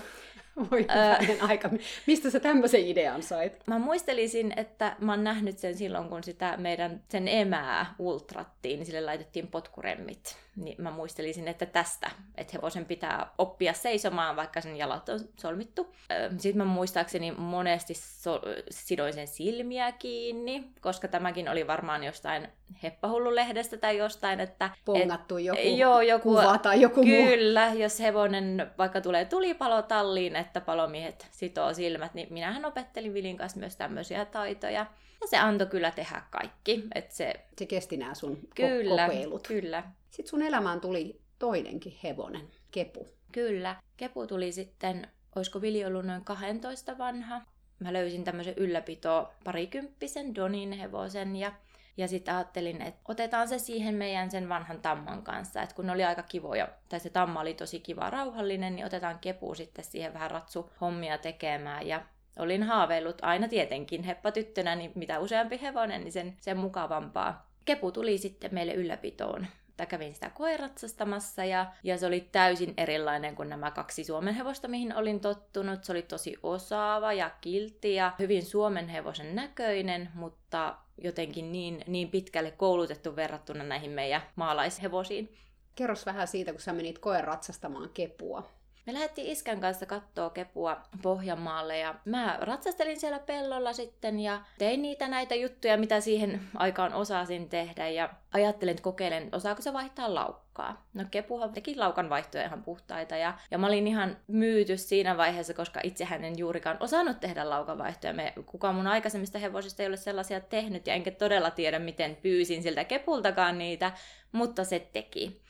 [0.70, 1.70] voi öö, aika.
[2.07, 3.52] Mistä sä tämmöisen idean sait?
[3.66, 8.87] Mä muistelisin, että mä oon nähnyt sen silloin, kun sitä meidän sen emää ultrattiin, niin
[8.87, 10.43] sille laitettiin potkuremmit.
[10.57, 15.95] Niin mä muistelisin, että tästä, että hevosen pitää oppia seisomaan, vaikka sen jalat on solmittu.
[16.38, 22.49] Sitten mä muistaakseni monesti so- sidoin sen silmiä kiinni, koska tämäkin oli varmaan jostain
[22.83, 24.71] heppahullulehdestä tai jostain, että...
[24.85, 27.79] Pongattu et, joku, joo, joku kuva tai joku Kyllä, muu.
[27.79, 33.61] jos hevonen vaikka tulee tulipalo talliin, että palomiehet sitoo silmät, niin minähän opettelin Vilin kanssa
[33.61, 34.87] myös tämmöisiä taitoja.
[35.21, 36.85] Ja se antoi kyllä tehdä kaikki.
[36.95, 37.35] Että se...
[37.59, 39.49] se kesti nämä sun kyllä, kokeilut.
[39.49, 39.83] Kyllä,
[40.14, 43.07] Sitten sun elämään tuli toinenkin hevonen, Kepu.
[43.33, 43.77] Kyllä.
[43.96, 47.40] Kepu tuli sitten, olisiko Vili ollut noin 12 vanha.
[47.79, 51.53] Mä löysin tämmöisen ylläpito parikymppisen Donin hevosen ja
[51.96, 55.92] ja sitten ajattelin, että otetaan se siihen meidän sen vanhan tamman kanssa, että kun ne
[55.92, 60.14] oli aika kivoja, tai se tamma oli tosi kiva rauhallinen, niin otetaan kepu sitten siihen
[60.14, 61.87] vähän ratsu hommia tekemään.
[61.87, 62.03] Ja
[62.38, 67.50] olin haaveillut aina tietenkin heppatyttönä, niin mitä useampi hevonen, niin sen, sen mukavampaa.
[67.64, 69.46] Kepu tuli sitten meille ylläpitoon
[69.77, 74.69] tai kävin sitä koiratsastamassa ja, ja se oli täysin erilainen kuin nämä kaksi Suomen hevosta,
[74.69, 75.85] mihin olin tottunut.
[75.85, 82.11] Se oli tosi osaava ja kiltti ja hyvin Suomen hevosen näköinen, mutta jotenkin niin, niin
[82.11, 85.37] pitkälle koulutettu verrattuna näihin meidän maalaishevosiin.
[85.75, 88.49] Kerros vähän siitä, kun sä menit koeratsastamaan kepua.
[88.87, 94.83] Me lähdettiin iskän kanssa kattoo kepua Pohjanmaalle ja mä ratsastelin siellä pellolla sitten ja tein
[94.83, 100.14] niitä näitä juttuja, mitä siihen aikaan osasin tehdä ja ajattelin, että kokeilen, osaako se vaihtaa
[100.14, 100.87] laukkaa.
[100.94, 105.55] No kepuhan teki laukan vaihtoja ihan puhtaita ja, ja mä olin ihan myyty siinä vaiheessa,
[105.55, 108.12] koska itsehän en juurikaan osannut tehdä laukan vaihtoja.
[108.12, 112.62] Me, kukaan mun aikaisemmista hevosista ei ole sellaisia tehnyt ja enkä todella tiedä, miten pyysin
[112.62, 113.92] siltä kepultakaan niitä,
[114.33, 115.40] mutta se teki.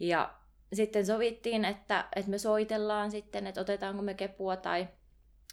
[0.00, 0.37] Ja
[0.72, 4.88] sitten sovittiin, että, että me soitellaan sitten, että otetaanko me kepua tai,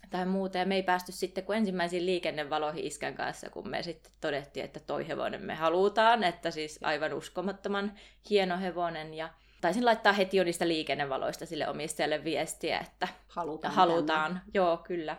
[0.09, 0.57] tai muuta.
[0.57, 4.79] Ja me ei päästy sitten kuin ensimmäisiin liikennevaloihin iskän kanssa, kun me sitten todettiin, että
[4.79, 6.23] toi hevonen me halutaan.
[6.23, 7.93] Että siis aivan uskomattoman
[8.29, 9.13] hieno hevonen.
[9.13, 9.29] Ja
[9.61, 13.73] taisin laittaa heti jo niistä liikennevaloista sille omistajalle viestiä, että halutaan.
[13.73, 14.41] halutaan.
[14.53, 15.17] Joo, kyllä.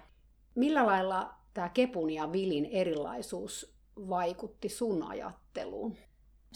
[0.54, 3.76] Millä lailla tämä kepun ja vilin erilaisuus
[4.08, 5.96] vaikutti sun ajatteluun?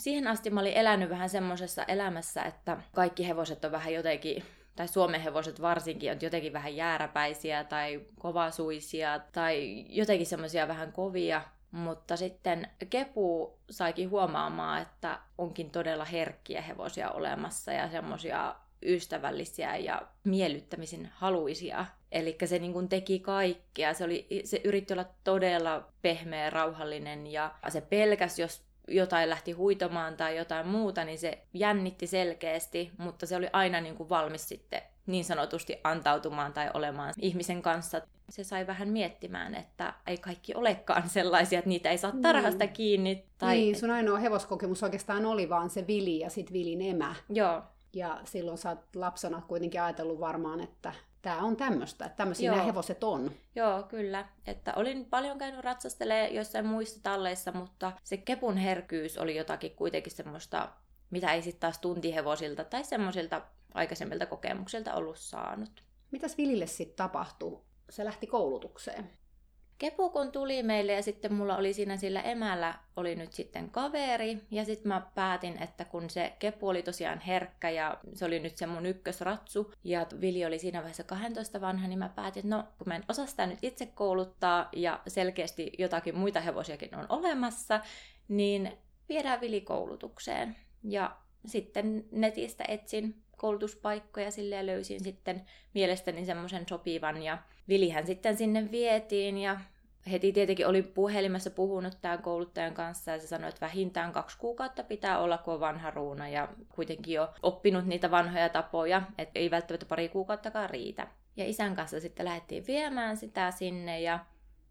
[0.01, 4.45] Siihen asti mä olin elänyt vähän semmoisessa elämässä, että kaikki hevoset on vähän jotenkin
[4.77, 11.43] tai Suomen hevoset varsinkin on jotenkin vähän jääräpäisiä tai kovasuisia tai jotenkin semmoisia vähän kovia.
[11.71, 20.03] Mutta sitten Kepu saikin huomaamaan, että onkin todella herkkiä hevosia olemassa ja semmoisia ystävällisiä ja
[20.25, 21.87] miellyttämisen haluisia.
[22.13, 23.95] Eli se niin kuin teki kaikkea.
[23.95, 30.17] Se, oli, se yritti olla todella pehmeä, rauhallinen ja se pelkäs, jos jotain lähti huitomaan
[30.17, 34.83] tai jotain muuta, niin se jännitti selkeästi, mutta se oli aina niin kuin valmis sitten
[35.07, 38.01] niin sanotusti antautumaan tai olemaan ihmisen kanssa.
[38.29, 42.23] Se sai vähän miettimään, että ei kaikki olekaan sellaisia, että niitä ei saa niin.
[42.23, 42.73] tarhasta niin.
[42.73, 43.25] kiinni.
[43.39, 43.57] Tai...
[43.57, 47.15] Niin, sun ainoa hevoskokemus oikeastaan oli vaan se Vili ja sitten Vilin emä.
[47.29, 47.63] Joo.
[47.93, 50.93] Ja silloin sä oot lapsena kuitenkin ajatellut varmaan, että
[51.23, 53.31] tämä on tämmöistä, että tämmöisiä nämä hevoset on.
[53.55, 54.29] Joo, kyllä.
[54.47, 60.13] Että olin paljon käynyt ratsastelee joissain muissa talleissa, mutta se kepun herkyys oli jotakin kuitenkin
[60.13, 60.69] semmoista,
[61.11, 63.43] mitä ei sitten taas tuntihevosilta tai semmoisilta
[63.75, 65.85] aikaisemmilta kokemuksilta ollut saanut.
[66.11, 67.61] Mitäs Vilille sitten tapahtui?
[67.91, 69.11] Se lähti koulutukseen.
[69.81, 74.39] Kepu kun tuli meille ja sitten mulla oli siinä sillä emällä oli nyt sitten kaveri
[74.51, 78.59] ja sitten mä päätin, että kun se Kepu oli tosiaan herkkä ja se oli nyt
[78.59, 82.65] se mun ykkösratsu ja Vili oli siinä vaiheessa 12 vanha, niin mä päätin, että no
[82.79, 87.81] kun mä en osaa sitä nyt itse kouluttaa ja selkeästi jotakin muita hevosiakin on olemassa,
[88.29, 88.73] niin
[89.09, 90.57] viedään Vili koulutukseen.
[90.85, 91.17] Ja
[91.47, 95.43] sitten netistä etsin koulutuspaikkoja sille löysin sitten
[95.75, 97.39] mielestäni semmoisen sopivan ja
[97.69, 99.61] Vilihän sitten sinne vietiin ja
[100.11, 104.85] heti tietenkin oli puhelimessa puhunut tämän kouluttajan kanssa ja se sanoi, että vähintään kaksi kuukautta
[104.85, 109.51] pitää olla, kun on vanha ruuna ja kuitenkin jo oppinut niitä vanhoja tapoja, että ei
[109.51, 111.07] välttämättä pari kuukauttakaan riitä.
[111.37, 114.19] Ja isän kanssa sitten lähdettiin viemään sitä sinne ja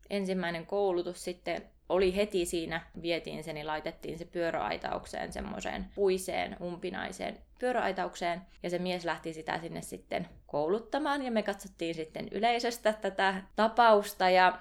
[0.10, 7.38] ensimmäinen koulutus sitten oli heti siinä, vietiin se, niin laitettiin se pyöräaitaukseen semmoiseen puiseen, umpinaiseen
[7.60, 8.42] pyöräaitaukseen.
[8.63, 14.30] Ja se mies lähti sitä sinne sitten kouluttamaan ja me katsottiin sitten yleisöstä tätä tapausta
[14.30, 14.60] ja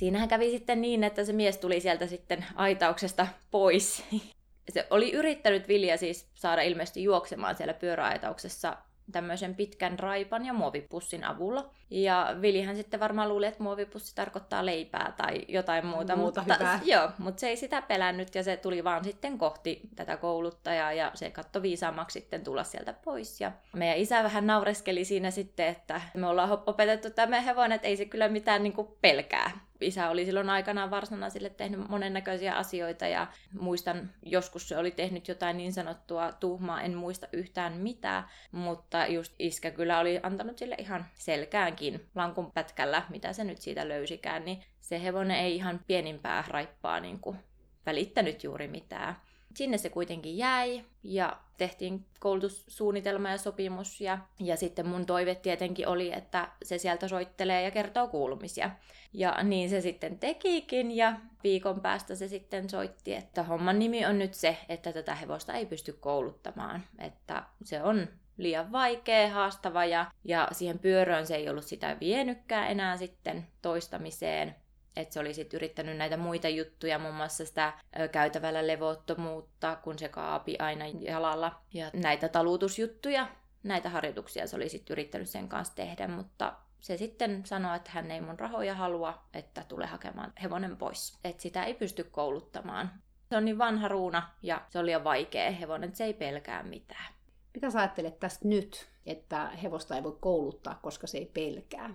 [0.00, 4.04] Siinähän kävi sitten niin, että se mies tuli sieltä sitten aitauksesta pois.
[4.74, 8.76] Se oli yrittänyt Vilja siis saada ilmeisesti juoksemaan siellä pyöräaitauksessa
[9.12, 11.70] tämmöisen pitkän raipan ja muovipussin avulla.
[11.90, 16.16] Ja Vilihän sitten varmaan luuli, että muovipussi tarkoittaa leipää tai jotain muuta.
[16.16, 16.80] Muuta mutta, hyvää.
[16.92, 21.10] Joo, mutta se ei sitä pelännyt ja se tuli vaan sitten kohti tätä kouluttajaa ja
[21.14, 23.40] se katto viisaammaksi sitten tulla sieltä pois.
[23.40, 27.96] Ja meidän isä vähän naureskeli siinä sitten, että me ollaan opetettu tämä hevonen, että ei
[27.96, 33.26] se kyllä mitään niin pelkää isä oli silloin aikanaan varsana sille tehnyt monennäköisiä asioita ja
[33.60, 39.34] muistan, joskus se oli tehnyt jotain niin sanottua tuhmaa, en muista yhtään mitään, mutta just
[39.38, 44.62] iskä kyllä oli antanut sille ihan selkäänkin lankun pätkällä, mitä se nyt siitä löysikään, niin
[44.80, 47.36] se hevonen ei ihan pienimpää raippaa niin kuin
[47.86, 49.16] välittänyt juuri mitään.
[49.54, 55.88] Sinne se kuitenkin jäi ja tehtiin koulutussuunnitelma ja sopimus ja, ja sitten mun toive tietenkin
[55.88, 58.70] oli, että se sieltä soittelee ja kertoo kuulumisia.
[59.12, 61.12] Ja niin se sitten tekikin ja
[61.44, 65.66] viikon päästä se sitten soitti, että homman nimi on nyt se, että tätä hevosta ei
[65.66, 71.64] pysty kouluttamaan, että se on liian vaikea, haastava ja, ja siihen pyöröön se ei ollut
[71.64, 74.54] sitä vienykkään enää sitten toistamiseen.
[74.96, 77.72] Että se oli sitten yrittänyt näitä muita juttuja, muun muassa sitä
[78.12, 81.60] käytävällä levottomuutta, kun se kaapi aina jalalla.
[81.74, 83.28] Ja näitä talutusjuttuja,
[83.62, 88.10] näitä harjoituksia se oli sitten yrittänyt sen kanssa tehdä, mutta se sitten sanoi, että hän
[88.10, 91.18] ei mun rahoja halua, että tule hakemaan hevonen pois.
[91.24, 92.90] Että sitä ei pysty kouluttamaan.
[93.28, 96.62] Se on niin vanha ruuna ja se oli liian vaikea hevonen, että se ei pelkää
[96.62, 97.14] mitään.
[97.54, 101.90] Mitä sä ajattelet tästä nyt, että hevosta ei voi kouluttaa, koska se ei pelkää?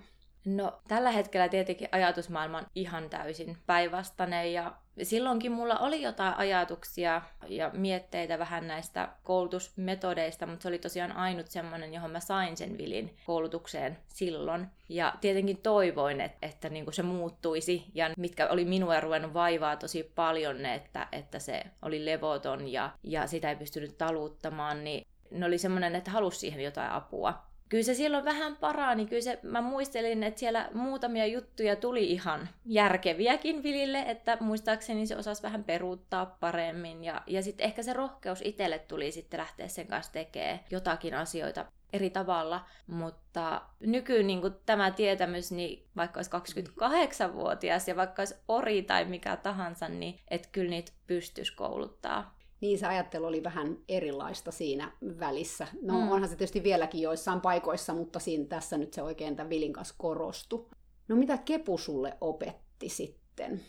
[0.46, 7.22] No tällä hetkellä tietenkin ajatusmaailma on ihan täysin päinvastainen ja silloinkin mulla oli jotain ajatuksia
[7.48, 12.78] ja mietteitä vähän näistä koulutusmetodeista, mutta se oli tosiaan ainut semmoinen, johon mä sain sen
[12.78, 14.68] vilin koulutukseen silloin.
[14.90, 20.12] Ja tietenkin toivoin, että, että niin se muuttuisi ja mitkä oli minua ruvennut vaivaa tosi
[20.16, 25.58] paljon, että, että se oli levoton ja, ja sitä ei pystynyt taluttamaan, niin ne oli
[25.58, 29.06] semmoinen, että halusi siihen jotain apua kyllä se silloin vähän parani.
[29.06, 35.16] Kyllä se, mä muistelin, että siellä muutamia juttuja tuli ihan järkeviäkin Vilille, että muistaakseni se
[35.16, 37.04] osasi vähän peruuttaa paremmin.
[37.04, 41.66] Ja, ja sitten ehkä se rohkeus itselle tuli sitten lähteä sen kanssa tekemään jotakin asioita
[41.94, 48.82] eri tavalla, mutta nykyyn niin tämä tietämys, niin vaikka olisi 28-vuotias ja vaikka olisi ori
[48.82, 54.52] tai mikä tahansa, niin että kyllä niitä pystyisi kouluttaa niin se ajattelu oli vähän erilaista
[54.52, 55.68] siinä välissä.
[55.82, 56.12] No mm.
[56.12, 59.96] onhan se tietysti vieläkin joissain paikoissa, mutta siinä tässä nyt se oikein tämän Vilin kanssa
[59.98, 60.70] korostui.
[61.08, 63.62] No mitä Kepu sulle opetti sitten?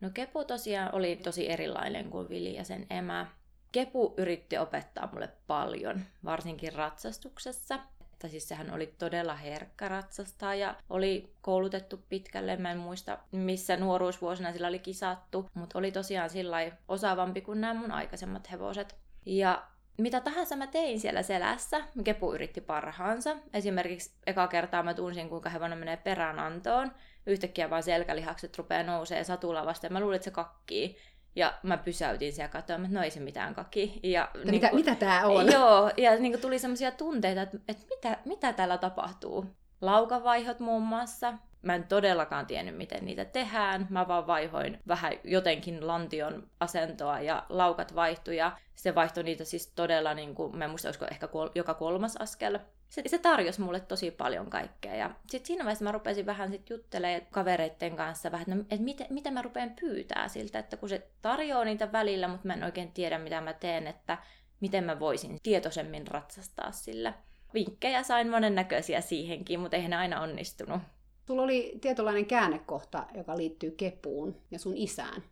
[0.00, 3.26] No Kepu tosiaan oli tosi erilainen kuin Vili ja sen emä.
[3.72, 7.78] Kepu yritti opettaa mulle paljon, varsinkin ratsastuksessa
[8.24, 12.56] että siis sehän oli todella herkkä ratsastaa ja oli koulutettu pitkälle.
[12.56, 16.56] Mä en muista, missä nuoruusvuosina sillä oli kisattu, mutta oli tosiaan sillä
[16.88, 18.96] osaavampi kuin nämä mun aikaisemmat hevoset.
[19.26, 19.64] Ja
[19.98, 23.36] mitä tahansa mä tein siellä selässä, Kepu yritti parhaansa.
[23.54, 26.92] Esimerkiksi eka kertaa mä tunsin, kuinka hevonen menee peränantoon.
[27.26, 30.96] Yhtäkkiä vaan selkälihakset rupeaa nousee satulavasta ja mä luulin, että se kakkii.
[31.36, 34.00] Ja mä pysäytin siellä katsomaan, että no ei se mitään kaki.
[34.02, 35.52] Ja, niin mitä, kuin, mitä tää on?
[35.52, 39.46] Joo, ja niin kuin tuli semmoisia tunteita, että, että mitä, mitä täällä tapahtuu.
[39.80, 41.34] Laukavaihot muun muassa.
[41.64, 43.86] Mä en todellakaan tiennyt, miten niitä tehdään.
[43.90, 48.36] Mä vaan vaihoin vähän jotenkin lantion asentoa ja laukat vaihtui.
[48.36, 51.74] Ja se vaihtoi niitä siis todella, niin kuin, mä en muista, olisiko ehkä kol- joka
[51.74, 52.58] kolmas askel
[52.94, 54.94] se, se tarjosi mulle tosi paljon kaikkea.
[54.94, 58.80] Ja sitten siinä vaiheessa mä rupesin vähän sit juttelemaan kavereiden kanssa vähän, että no, et
[58.80, 62.64] miten, miten mä rupean pyytää siltä, että kun se tarjoaa niitä välillä, mutta mä en
[62.64, 64.18] oikein tiedä mitä mä teen, että
[64.60, 67.14] miten mä voisin tietoisemmin ratsastaa sillä.
[67.54, 70.80] Vinkkejä sain monennäköisiä siihenkin, mutta eihän ne aina onnistunut.
[71.26, 75.22] Sulla oli tietynlainen käännekohta, joka liittyy Kepuun ja sun isään.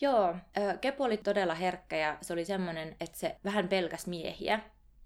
[0.00, 0.34] Joo,
[0.80, 4.60] Kepu oli todella herkkä ja se oli semmoinen, että se vähän pelkäs miehiä.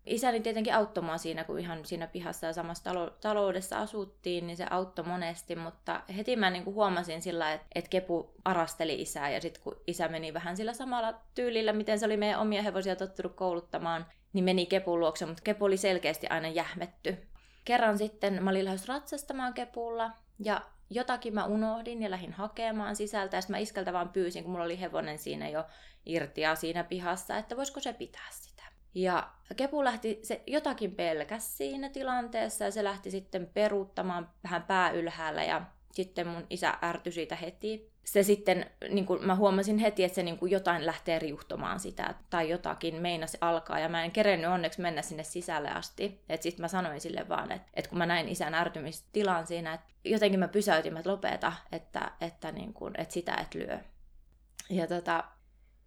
[0.06, 4.56] Isäni tietenkin auttoi mua siinä, kun ihan siinä pihassa ja samassa talo- taloudessa asuttiin, niin
[4.56, 9.30] se auttoi monesti, mutta heti mä niin kuin huomasin sillä, että, että Kepu arasteli isää,
[9.30, 12.96] ja sitten kun isä meni vähän sillä samalla tyylillä, miten se oli meidän omia hevosia
[12.96, 17.27] tottunut kouluttamaan, niin meni Kepun luokse, mutta Kepu oli selkeästi aina jähmetty.
[17.68, 20.10] Kerran sitten mä olin lähes ratsastamaan Kepulla,
[20.44, 24.64] ja jotakin mä unohdin ja lähdin hakemaan sisältä, ja mä iskeltä vaan pyysin, kun mulla
[24.64, 25.64] oli hevonen siinä jo
[26.06, 28.62] irti ja siinä pihassa, että voisiko se pitää sitä.
[28.94, 34.90] Ja Kepu lähti, se jotakin pelkäs siinä tilanteessa ja se lähti sitten peruuttamaan vähän pää
[34.90, 37.92] ylhäällä ja sitten mun isä ärtyi siitä heti.
[38.08, 42.14] Se sitten, niin kuin mä huomasin heti, että se niin kuin jotain lähtee riuhtomaan sitä
[42.30, 43.78] tai jotakin meinasi alkaa.
[43.78, 46.24] Ja mä en kerennyt onneksi mennä sinne sisälle asti.
[46.28, 49.86] Että sitten mä sanoin sille vaan, että, että kun mä näin isän ärtymistilan siinä, että
[50.04, 53.78] jotenkin mä pysäytin, että lopeta, että, että, niin kuin, että sitä et lyö.
[54.70, 55.24] Ja tota,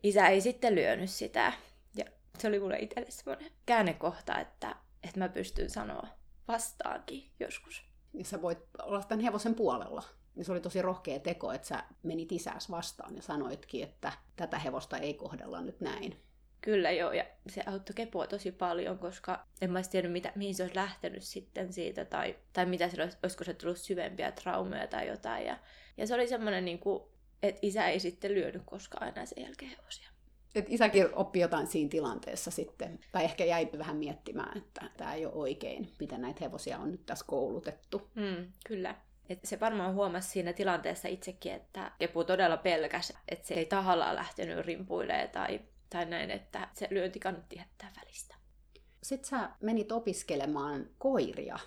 [0.03, 1.53] isä ei sitten lyönyt sitä.
[1.95, 2.05] Ja
[2.37, 6.07] se oli mulle itselle semmoinen käännekohta, että, että mä pystyn sanoa
[6.47, 7.83] vastaankin joskus.
[8.13, 10.03] Ja sä voit olla tämän hevosen puolella.
[10.35, 14.59] Ja se oli tosi rohkea teko, että sä menit isäs vastaan ja sanoitkin, että tätä
[14.59, 16.15] hevosta ei kohdella nyt näin.
[16.61, 20.55] Kyllä joo, ja se auttoi Kepua tosi paljon, koska en mä olisi tiennyt, mitä, mihin
[20.55, 24.87] se olisi lähtenyt sitten siitä, tai, tai mitä se olisi, olisiko se tullut syvempiä traumeja
[24.87, 25.45] tai jotain.
[25.45, 25.57] Ja,
[25.97, 27.03] ja se oli semmoinen, niin kuin,
[27.43, 30.09] että isä ei sitten lyönyt koskaan enää sen jälkeen hevosia.
[30.55, 35.25] Et isäkin oppi jotain siinä tilanteessa sitten, tai ehkä jäi vähän miettimään, että tämä ei
[35.25, 38.09] ole oikein, miten näitä hevosia on nyt tässä koulutettu.
[38.15, 38.95] Mm, kyllä.
[39.31, 44.15] Et se varmaan huomasi siinä tilanteessa itsekin, että Kepu todella pelkäsi, että se ei tahallaan
[44.15, 48.35] lähtenyt rimpuilemaan tai, tai näin, että se lyönti kannatti jättää välistä.
[49.03, 51.59] Sitten sä menit opiskelemaan koiria.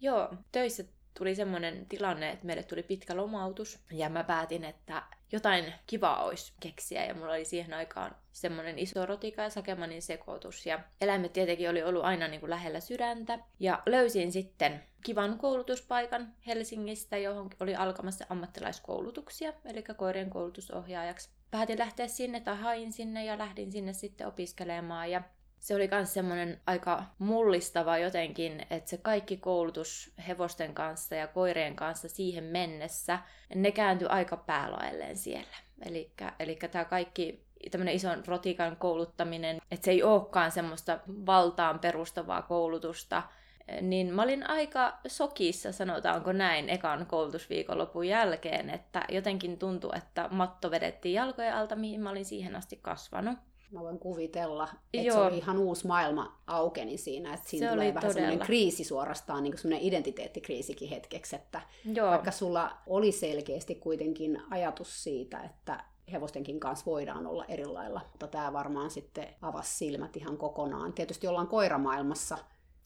[0.00, 0.84] Joo, töissä
[1.18, 6.52] tuli semmoinen tilanne, että meille tuli pitkä lomautus ja mä päätin, että jotain kivaa olisi
[6.60, 7.04] keksiä.
[7.04, 10.66] Ja mulla oli siihen aikaan semmoinen iso rotika ja sakemanin sekoitus.
[10.66, 13.38] Ja eläimet tietenkin oli ollut aina niin kuin lähellä sydäntä.
[13.60, 21.30] Ja löysin sitten kivan koulutuspaikan Helsingistä, johon oli alkamassa ammattilaiskoulutuksia, eli koirien koulutusohjaajaksi.
[21.50, 25.10] Päätin lähteä sinne tai hain sinne ja lähdin sinne sitten opiskelemaan.
[25.10, 25.22] Ja
[25.62, 31.76] se oli myös semmoinen aika mullistava jotenkin, että se kaikki koulutus hevosten kanssa ja koirien
[31.76, 33.18] kanssa siihen mennessä,
[33.54, 35.56] ne kääntyi aika päälaelleen siellä.
[36.38, 43.22] Eli tämä kaikki tämmöinen ison rotikan kouluttaminen, että se ei olekaan semmoista valtaan perustavaa koulutusta,
[43.80, 50.70] niin mä olin aika sokissa, sanotaanko näin, ekan koulutusviikonlopun jälkeen, että jotenkin tuntui, että matto
[50.70, 53.38] vedettiin jalkojen alta, mihin mä olin siihen asti kasvanut.
[53.72, 55.16] Mä voin kuvitella, että Joo.
[55.16, 59.42] se oli ihan uusi maailma aukeni siinä, että siinä se tulee vähän semmoinen kriisi suorastaan,
[59.42, 61.62] niin kuin semmoinen identiteettikriisikin hetkeksi, että
[61.94, 62.10] Joo.
[62.10, 68.26] vaikka sulla oli selkeästi kuitenkin ajatus siitä, että hevostenkin kanssa voidaan olla eri lailla, mutta
[68.26, 70.92] tämä varmaan sitten avasi silmät ihan kokonaan.
[70.92, 72.38] Tietysti ollaan koiramaailmassa,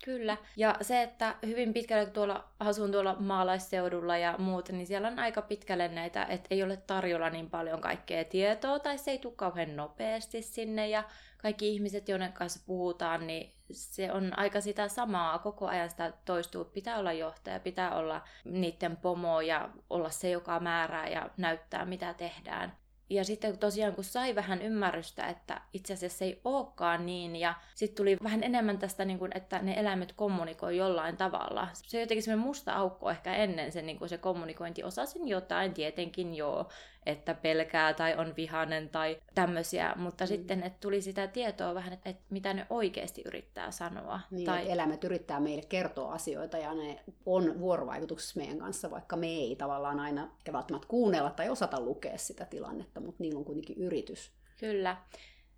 [0.05, 0.37] Kyllä.
[0.57, 5.43] Ja se, että hyvin pitkälle tuolla asun tuolla maalaisseudulla ja muuta, niin siellä on aika
[5.43, 9.77] pitkälle näitä, että ei ole tarjolla niin paljon kaikkea tietoa, tai se ei tule kauhean
[9.77, 11.05] nopeasti sinne, ja
[11.39, 16.65] kaikki ihmiset, joiden kanssa puhutaan, niin se on aika sitä samaa, koko ajan sitä toistuu.
[16.65, 22.15] Pitää olla johtaja, pitää olla niiden pomo ja olla se, joka määrää ja näyttää, mitä
[22.15, 22.77] tehdään.
[23.11, 27.97] Ja sitten tosiaan kun sai vähän ymmärrystä, että itse asiassa ei olekaan niin, ja sitten
[27.97, 31.69] tuli vähän enemmän tästä, niin kuin, että ne eläimet kommunikoi jollain tavalla.
[31.73, 34.85] Se on jotenkin semmoinen musta aukko ehkä ennen se, niin kuin se kommunikointi.
[34.85, 36.69] Osasin jotain, tietenkin joo,
[37.07, 40.29] että pelkää tai on vihanen tai tämmöisiä, mutta mm.
[40.29, 44.21] sitten, että tuli sitä tietoa vähän, että, että mitä ne oikeasti yrittää sanoa.
[44.31, 44.71] Niin, tai...
[44.71, 50.01] eläimet yrittää meille kertoa asioita ja ne on vuorovaikutuksessa meidän kanssa, vaikka me ei tavallaan
[50.01, 54.33] aina välttämättä kuunnella tai osata lukea sitä tilannetta, mutta niillä on kuitenkin yritys.
[54.61, 54.97] Kyllä.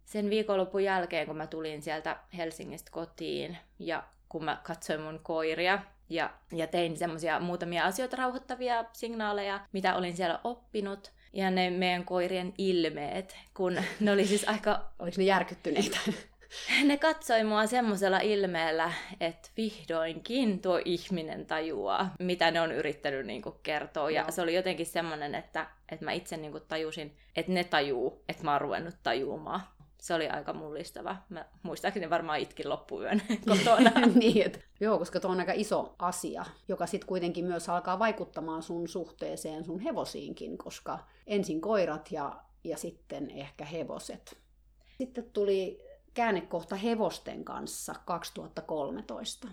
[0.05, 5.79] Sen viikonlopun jälkeen, kun mä tulin sieltä Helsingistä kotiin ja kun mä katsoin mun koiria,
[6.11, 12.05] ja, ja tein semmoisia muutamia asioita rauhoittavia signaaleja, mitä olin siellä oppinut, ja ne meidän
[12.05, 14.85] koirien ilmeet, kun ne oli siis aika...
[14.99, 15.99] Oliko ne järkyttyneitä?
[16.85, 23.43] Ne katsoi mua semmoisella ilmeellä, että vihdoinkin tuo ihminen tajuaa, mitä ne on yrittänyt niin
[23.43, 24.11] kuin kertoa.
[24.11, 24.31] Ja no.
[24.31, 28.45] se oli jotenkin semmoinen, että, että mä itse niin kuin tajusin, että ne tajuu, että
[28.45, 29.61] mä oon ruvennut tajumaan
[30.01, 31.17] se oli aika mullistava.
[31.29, 33.91] Mä muistaakseni varmaan itkin loppuyön kotona.
[34.15, 38.63] niin, et, joo, koska tuo on aika iso asia, joka sitten kuitenkin myös alkaa vaikuttamaan
[38.63, 44.39] sun suhteeseen sun hevosiinkin, koska ensin koirat ja, ja sitten ehkä hevoset.
[44.99, 49.49] Sitten tuli käännekohta hevosten kanssa 2013.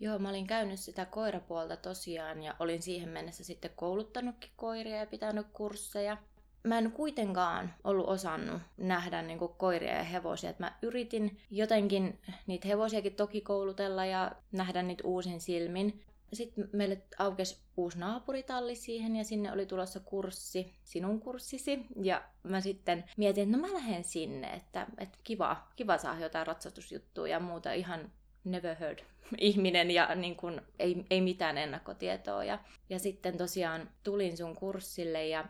[0.00, 5.06] Joo, mä olin käynyt sitä koirapuolta tosiaan ja olin siihen mennessä sitten kouluttanutkin koiria ja
[5.06, 6.16] pitänyt kursseja
[6.64, 10.50] mä en kuitenkaan ollut osannut nähdä niin kuin koiria ja hevosia.
[10.50, 16.02] Et mä yritin jotenkin niitä hevosiakin toki koulutella ja nähdä niitä uusin silmin.
[16.32, 21.86] Sitten meille aukesi uusi naapuritalli siihen ja sinne oli tulossa kurssi, sinun kurssisi.
[22.02, 26.46] Ja mä sitten mietin, että no mä lähden sinne, että, että kiva, kiva saa jotain
[26.46, 28.12] ratsastusjuttuja ja muuta ihan
[28.44, 28.98] never heard
[29.38, 32.44] ihminen ja niin kun, ei, ei mitään ennakkotietoa.
[32.44, 32.58] Ja,
[32.90, 35.44] ja sitten tosiaan tulin sun kurssille ja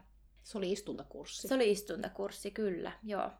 [0.44, 1.48] se oli istuntakurssi.
[1.48, 3.30] Se oli istuntakurssi, kyllä, joo.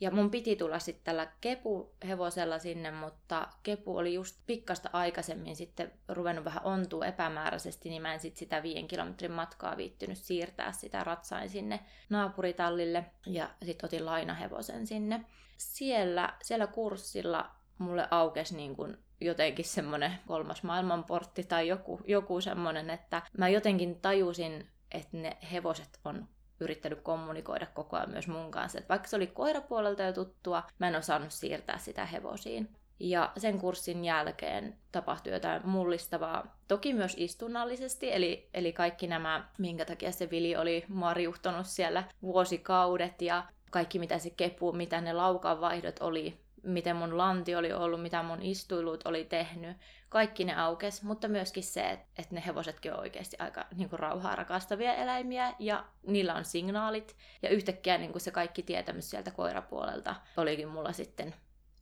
[0.00, 5.92] Ja mun piti tulla sitten tällä kepuhevosella sinne, mutta kepu oli just pikkasta aikaisemmin sitten
[6.08, 11.04] ruvennut vähän ontuu epämääräisesti, niin mä en sitten sitä viiden kilometrin matkaa viittynyt siirtää sitä
[11.04, 13.04] ratsain sinne naapuritallille.
[13.26, 15.24] Ja sitten otin lainahevosen sinne.
[15.56, 22.90] Siellä, siellä kurssilla mulle aukesi niin kuin jotenkin semmoinen kolmas maailmanportti tai joku, joku semmoinen,
[22.90, 26.28] että mä jotenkin tajusin, että ne hevoset on
[26.60, 28.78] yrittänyt kommunikoida koko ajan myös mun kanssa.
[28.78, 32.68] Et vaikka se oli koirapuolelta jo tuttua, mä en osannut siirtää sitä hevosiin.
[33.00, 39.84] Ja sen kurssin jälkeen tapahtui jotain mullistavaa, toki myös istunnallisesti, eli, eli kaikki nämä, minkä
[39.84, 45.96] takia se Vili oli marjuhtonut siellä vuosikaudet ja kaikki mitä se kepu, mitä ne laukanvaihdot
[46.00, 49.76] oli, miten mun lanti oli ollut, mitä mun istuilut oli tehnyt.
[50.08, 54.36] Kaikki ne aukes, mutta myöskin se, että ne hevosetkin on oikeasti aika niin kuin rauhaa
[54.36, 57.16] rakastavia eläimiä ja niillä on signaalit.
[57.42, 61.34] Ja yhtäkkiä niin kuin se kaikki tietämys sieltä koirapuolelta olikin mulla sitten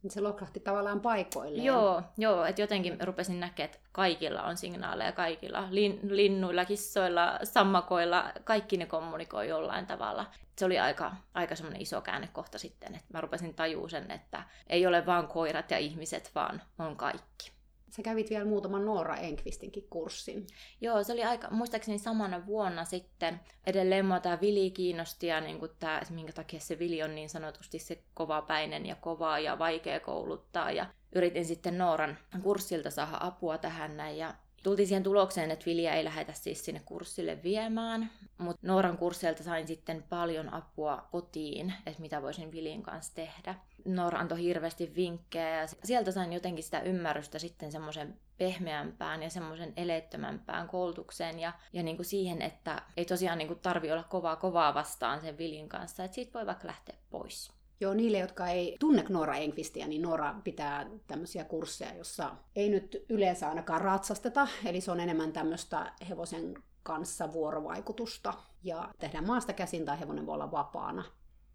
[0.02, 1.64] niin se lokahti tavallaan paikoilleen.
[1.64, 5.68] Joo, joo että jotenkin rupesin näkemään, että kaikilla on signaaleja, kaikilla.
[5.70, 10.26] Lin, linnuilla, kissoilla, sammakoilla, kaikki ne kommunikoi jollain tavalla.
[10.56, 14.86] Se oli aika, aika semmoinen iso käännekohta sitten, että mä rupesin tajua sen, että ei
[14.86, 17.57] ole vain koirat ja ihmiset, vaan on kaikki.
[17.90, 20.46] Sä kävit vielä muutaman Noora Enkvistinkin kurssin.
[20.80, 23.40] Joo, se oli aika, muistaakseni samana vuonna sitten.
[23.66, 27.28] Edelleen mua tämä Vili kiinnosti ja niin kuin tämä, minkä takia se Vili on niin
[27.28, 30.70] sanotusti se kovapäinen ja kova ja vaikea kouluttaa.
[30.70, 35.94] Ja yritin sitten Nooran kurssilta saada apua tähän näin ja Tultiin siihen tulokseen, että Vilja
[35.94, 42.02] ei lähetä siis sinne kurssille viemään, mutta Nooran kursseilta sain sitten paljon apua kotiin, että
[42.02, 43.54] mitä voisin Vilin kanssa tehdä.
[43.84, 49.72] Noora antoi hirveästi vinkkejä ja sieltä sain jotenkin sitä ymmärrystä sitten semmoisen pehmeämpään ja semmoisen
[49.76, 54.36] eleettömämpään koulutukseen ja, ja niin kuin siihen, että ei tosiaan niin kuin tarvi olla kovaa
[54.36, 57.57] kovaa vastaan sen Vilin kanssa, että siitä voi vaikka lähteä pois.
[57.80, 63.04] Joo, niille, jotka ei tunne Noora Engqvistia, niin Noora pitää tämmöisiä kursseja, jossa ei nyt
[63.08, 69.84] yleensä ainakaan ratsasteta, eli se on enemmän tämmöistä hevosen kanssa vuorovaikutusta ja tehdään maasta käsin
[69.84, 71.04] tai hevonen voi olla vapaana.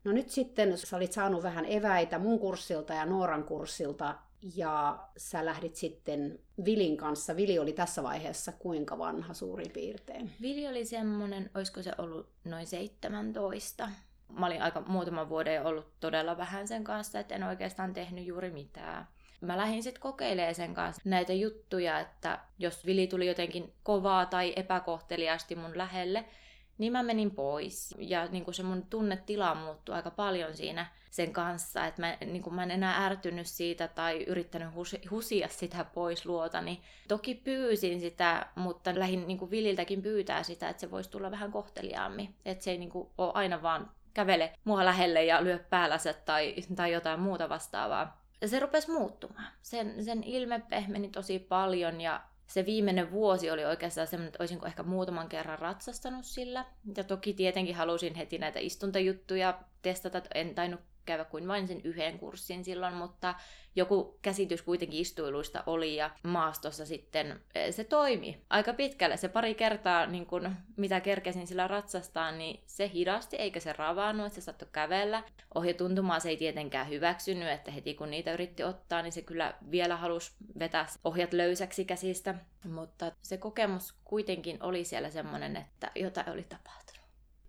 [0.03, 4.15] No nyt sitten sä olit saanut vähän eväitä mun kurssilta ja Nooran kurssilta
[4.55, 7.35] ja sä lähdit sitten Vilin kanssa.
[7.35, 10.31] Vili oli tässä vaiheessa kuinka vanha suurin piirtein?
[10.41, 13.89] Vili oli semmoinen, olisiko se ollut noin 17
[14.39, 18.49] mä olin aika muutaman vuoden ollut todella vähän sen kanssa, että en oikeastaan tehnyt juuri
[18.51, 19.07] mitään.
[19.41, 24.53] Mä lähdin sitten kokeilemaan sen kanssa näitä juttuja, että jos Vili tuli jotenkin kovaa tai
[24.55, 26.25] epäkohteliasti mun lähelle,
[26.77, 27.95] niin mä menin pois.
[27.97, 32.43] Ja niin kuin se mun tunnetila muuttui aika paljon siinä sen kanssa, että mä, niin
[32.43, 34.69] kuin mä en enää ärtynyt siitä tai yrittänyt
[35.11, 36.81] husia sitä pois luotani.
[37.07, 41.51] Toki pyysin sitä, mutta lähin niin kuin Vililtäkin pyytää sitä, että se voisi tulla vähän
[41.51, 42.35] kohteliaammin.
[42.45, 46.55] Että se ei niin kuin ole aina vaan kävele mua lähelle ja lyö päällänsä tai,
[46.75, 48.23] tai jotain muuta vastaavaa.
[48.41, 49.47] Ja se rupesi muuttumaan.
[49.61, 54.65] Sen, sen ilme pehmeni tosi paljon ja se viimeinen vuosi oli oikeastaan semmoinen, että olisinko
[54.65, 56.65] ehkä muutaman kerran ratsastanut sillä.
[56.97, 62.19] Ja toki tietenkin halusin heti näitä istuntajuttuja testata, en tainnut käydä kuin vain sen yhden
[62.19, 63.35] kurssin silloin, mutta
[63.75, 69.17] joku käsitys kuitenkin istuiluista oli ja maastossa sitten eh, se toimi aika pitkälle.
[69.17, 74.27] Se pari kertaa, niin kun, mitä kerkesin sillä ratsastaan, niin se hidasti eikä se ravannut,
[74.27, 75.23] että se saattoi kävellä.
[75.55, 79.97] Ohjatuntumaa se ei tietenkään hyväksynyt, että heti kun niitä yritti ottaa, niin se kyllä vielä
[79.97, 82.35] halusi vetää ohjat löysäksi käsistä.
[82.63, 87.03] Mutta se kokemus kuitenkin oli siellä semmoinen, että jotain oli tapahtunut.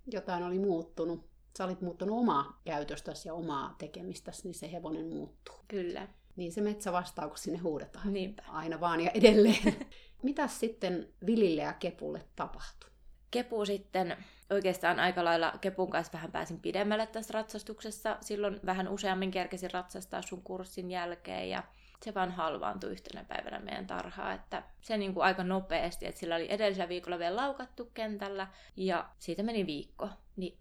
[0.06, 5.54] Jotain oli muuttunut sä olit muuttunut omaa käytöstäsi ja omaa tekemistäsi, niin se hevonen muuttuu.
[5.68, 6.08] Kyllä.
[6.36, 8.12] Niin se metsä vastaa, kun sinne huudetaan.
[8.12, 8.42] Niinpä.
[8.48, 9.86] Aina vaan ja edelleen.
[10.22, 12.90] Mitäs sitten Vilille ja Kepulle tapahtui?
[13.30, 14.16] Kepu sitten,
[14.50, 18.16] oikeastaan aika lailla Kepun kanssa vähän pääsin pidemmälle tässä ratsastuksessa.
[18.20, 21.62] Silloin vähän useammin kerkesin ratsastaa sun kurssin jälkeen ja
[22.02, 26.36] se vaan halvaantui yhtenä päivänä meidän tarhaa, että se niin kuin aika nopeasti, että sillä
[26.36, 28.46] oli edellisellä viikolla vielä laukattu kentällä
[28.76, 30.58] ja siitä meni viikko, niin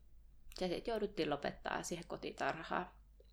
[0.61, 2.89] ja sitten jouduttiin lopettaa siihen kotitarhaan.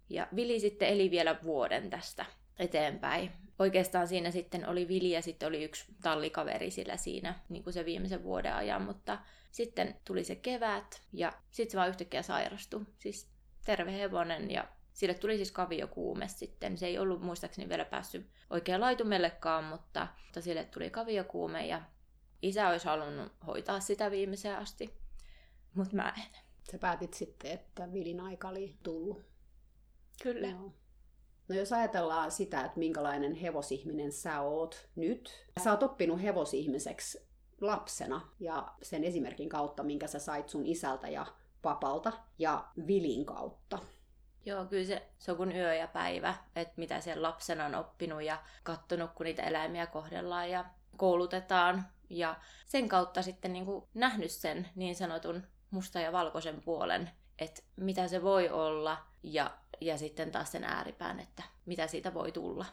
[0.09, 2.27] Ja Vili sitten eli vielä vuoden tästä
[2.59, 3.33] eteenpäin.
[3.59, 7.85] Oikeastaan siinä sitten oli Vili ja sitten oli yksi tallikaveri sillä siinä niin kuin se
[7.85, 9.19] viimeisen vuoden ajan, mutta
[9.51, 12.87] sitten tuli se kevät ja sitten se vaan yhtäkkiä sairastui.
[12.99, 13.31] Siis
[13.65, 16.79] terve hevonen ja sille tuli siis kaviokuume sitten.
[16.79, 21.83] Se ei ollut muistaakseni vielä päässyt oikein laitumellekaan, mutta, mutta sille tuli kaviokuume ja
[22.43, 24.95] isä olisi halunnut hoitaa sitä viimeiseen asti,
[25.75, 29.23] mutta mä en sä päätit sitten, että Vilin aika oli tullut.
[30.23, 30.49] Kyllä.
[30.49, 30.73] Joo.
[31.49, 35.47] No jos ajatellaan sitä, että minkälainen hevosihminen sä oot nyt.
[35.65, 41.27] Sä oot oppinut hevosihmiseksi lapsena ja sen esimerkin kautta, minkä sä sait sun isältä ja
[41.63, 43.79] papalta ja Vilin kautta.
[44.47, 48.23] Joo, kyllä se, se on kuin yö ja päivä, että mitä sen lapsena on oppinut
[48.23, 50.65] ja kattonut, kun niitä eläimiä kohdellaan ja
[50.97, 51.87] koulutetaan.
[52.11, 57.63] Ja sen kautta sitten niin kuin nähnyt sen niin sanotun musta ja valkoisen puolen, että
[57.77, 62.67] mitä se voi olla ja, ja sitten taas sen ääripään, että mitä siitä voi tulla.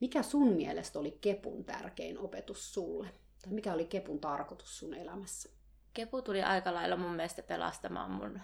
[0.00, 3.08] Mikä sun mielestä oli Kepun tärkein opetus sulle?
[3.42, 5.48] Tai mikä oli Kepun tarkoitus sun elämässä?
[5.94, 8.40] Kepu tuli aika lailla mun mielestä pelastamaan mun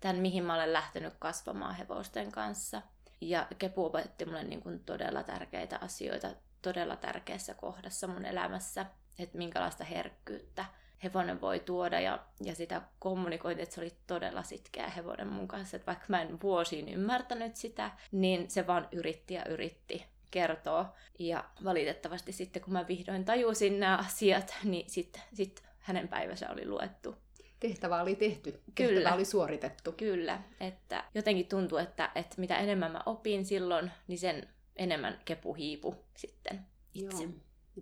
[0.00, 2.82] tämän, mihin mä olen lähtenyt kasvamaan hevosten kanssa.
[3.20, 6.28] Ja Kepu opetti mulle niin kuin todella tärkeitä asioita
[6.62, 8.86] todella tärkeässä kohdassa mun elämässä,
[9.18, 10.64] että minkälaista herkkyyttä
[11.04, 15.76] hevonen voi tuoda ja, ja sitä kommunikointi, että se oli todella sitkeä hevonen mun kanssa,
[15.76, 20.94] että vaikka mä en vuosiin ymmärtänyt sitä, niin se vaan yritti ja yritti kertoa.
[21.18, 26.66] Ja valitettavasti sitten kun mä vihdoin tajusin nämä asiat, niin sitten sit hänen päivänsä oli
[26.66, 27.16] luettu.
[27.60, 28.94] Tehtävä oli tehty, Kyllä.
[28.94, 29.92] tehtävä oli suoritettu.
[29.92, 35.54] Kyllä, että jotenkin tuntuu, että, että mitä enemmän mä opin silloin, niin sen enemmän kepu
[35.54, 37.22] hiipu sitten itse.
[37.22, 37.32] Joo.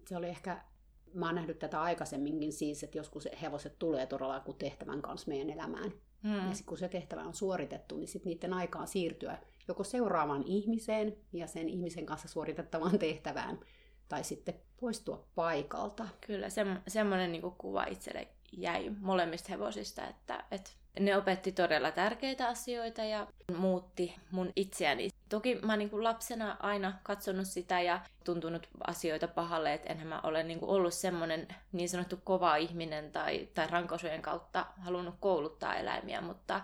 [0.06, 0.60] Se oli ehkä,
[1.14, 5.50] mä oon nähnyt tätä aikaisemminkin siis, että joskus hevoset tulee todella kuin tehtävän kanssa meidän
[5.50, 5.92] elämään.
[6.22, 6.34] Mm.
[6.34, 9.38] Ja sitten kun se tehtävä on suoritettu, niin sitten niiden aikaa siirtyä
[9.68, 13.60] joko seuraavaan ihmiseen ja sen ihmisen kanssa suoritettavaan tehtävään,
[14.08, 16.08] tai sitten poistua paikalta.
[16.26, 22.48] Kyllä, se, semmoinen niin kuva itselle jäi molemmista hevosista, että, että ne opetti todella tärkeitä
[22.48, 25.08] asioita ja muutti mun itseäni.
[25.30, 30.20] Toki mä niin kuin lapsena aina katsonut sitä ja tuntunut asioita pahalle, että enhän mä
[30.22, 35.74] ole niin kuin ollut semmoinen niin sanottu kova ihminen tai, tai rankosujen kautta halunnut kouluttaa
[35.74, 36.60] eläimiä, mutta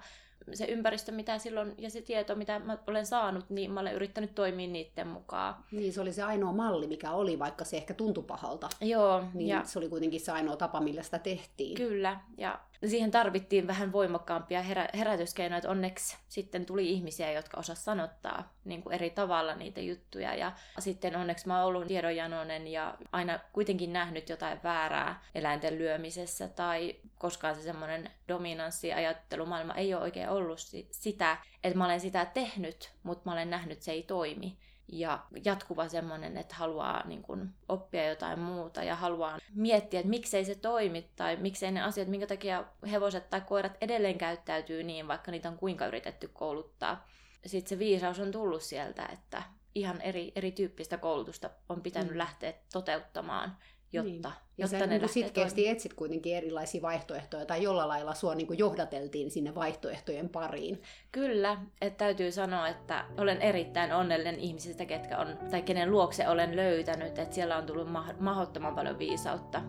[0.54, 4.34] se ympäristö, mitä silloin, ja se tieto, mitä mä olen saanut, niin mä olen yrittänyt
[4.34, 5.54] toimia niiden mukaan.
[5.70, 8.68] Niin, se oli se ainoa malli, mikä oli, vaikka se ehkä tuntui pahalta.
[8.80, 9.24] Joo.
[9.34, 9.64] Niin ja...
[9.64, 11.76] se oli kuitenkin se ainoa tapa, millä sitä tehtiin.
[11.76, 17.84] Kyllä, ja siihen tarvittiin vähän voimakkaampia herä, herätyskeinoja, että onneksi sitten tuli ihmisiä, jotka osasivat
[17.84, 20.34] sanottaa niin kuin eri tavalla niitä juttuja.
[20.34, 26.48] Ja sitten onneksi mä oon ollut tiedonjanoinen ja aina kuitenkin nähnyt jotain väärää eläinten lyömisessä
[26.48, 30.58] tai koskaan se semmoinen dominanssiajattelumaailma ei ole oikein ollut
[30.90, 34.58] sitä, että mä olen sitä tehnyt, mutta mä olen nähnyt, että se ei toimi
[34.88, 40.44] ja jatkuva semmoinen, että haluaa niin kuin, oppia jotain muuta ja haluaa miettiä, että miksei
[40.44, 45.30] se toimi tai miksei ne asiat, minkä takia hevoset tai koirat edelleen käyttäytyy niin, vaikka
[45.30, 47.08] niitä on kuinka yritetty kouluttaa.
[47.46, 49.42] Sitten se viisaus on tullut sieltä, että
[49.74, 52.18] ihan eri, erityyppistä koulutusta on pitänyt mm.
[52.18, 53.56] lähteä toteuttamaan
[53.92, 54.22] jotta, niin.
[54.22, 55.76] ja jotta sä ne niin sitkeästi toimimaan.
[55.76, 60.82] etsit kuitenkin erilaisia vaihtoehtoja, tai jolla lailla sua niin kuin johdateltiin sinne vaihtoehtojen pariin.
[61.12, 66.56] Kyllä, että täytyy sanoa, että olen erittäin onnellinen ihmisistä, ketkä on, tai kenen luokse olen
[66.56, 69.62] löytänyt, että siellä on tullut ma- mahdottoman paljon viisautta.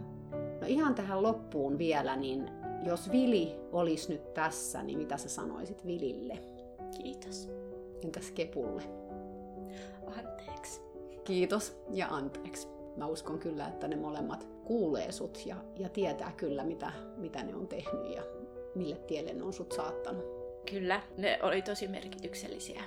[0.62, 2.50] No ihan tähän loppuun vielä, niin
[2.84, 6.40] jos Vili olisi nyt tässä, niin mitä sä sanoisit Vilille?
[6.98, 7.50] Kiitos.
[8.04, 8.84] Entäs Kepulle?
[10.18, 10.82] Anteeksi.
[11.24, 16.64] Kiitos ja anteeksi mä uskon kyllä, että ne molemmat kuulee sut ja, ja tietää kyllä,
[16.64, 18.24] mitä, mitä ne on tehnyt ja
[18.76, 20.26] mille tielle ne on sut saattanut.
[20.72, 22.84] Kyllä, ne oli tosi merkityksellisiä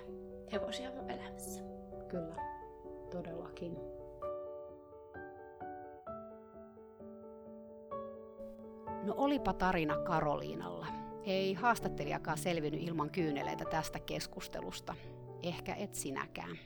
[0.53, 1.63] hevosia mun elämässä.
[2.09, 2.35] Kyllä,
[3.11, 3.77] todellakin.
[9.03, 10.87] No olipa tarina Karoliinalla.
[11.25, 14.95] Ei haastattelijakaan selvinnyt ilman kyyneleitä tästä keskustelusta.
[15.43, 16.59] Ehkä et sinäkään.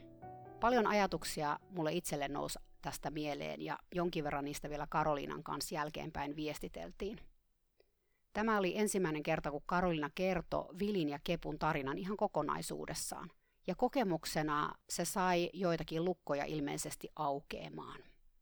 [0.60, 6.36] Paljon ajatuksia mulle itselle nousi tästä mieleen ja jonkin verran niistä vielä Karoliinan kanssa jälkeenpäin
[6.36, 7.20] viestiteltiin.
[8.32, 13.30] Tämä oli ensimmäinen kerta, kun Karolina kertoi Vilin ja Kepun tarinan ihan kokonaisuudessaan.
[13.66, 18.00] Ja kokemuksena se sai joitakin lukkoja ilmeisesti aukeamaan.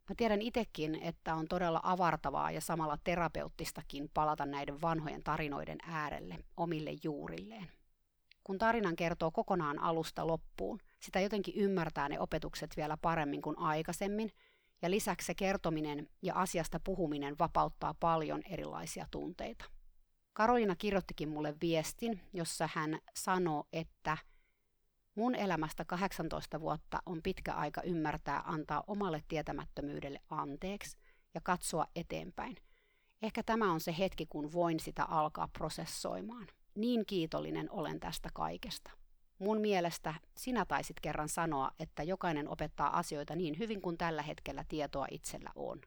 [0.09, 6.39] Mä tiedän itsekin, että on todella avartavaa ja samalla terapeuttistakin palata näiden vanhojen tarinoiden äärelle,
[6.57, 7.71] omille juurilleen.
[8.45, 14.33] Kun tarinan kertoo kokonaan alusta loppuun, sitä jotenkin ymmärtää ne opetukset vielä paremmin kuin aikaisemmin,
[14.83, 19.65] ja lisäksi se kertominen ja asiasta puhuminen vapauttaa paljon erilaisia tunteita.
[20.33, 24.19] Karolina kirjoittikin mulle viestin, jossa hän sanoo, että
[25.15, 30.97] mun elämästä 18 vuotta on pitkä aika ymmärtää antaa omalle tietämättömyydelle anteeksi
[31.35, 32.57] ja katsoa eteenpäin.
[33.23, 36.47] Ehkä tämä on se hetki, kun voin sitä alkaa prosessoimaan.
[36.75, 38.91] Niin kiitollinen olen tästä kaikesta.
[39.43, 44.65] Mun mielestä sinä taisit kerran sanoa, että jokainen opettaa asioita niin hyvin kuin tällä hetkellä
[44.69, 45.81] tietoa itsellä on.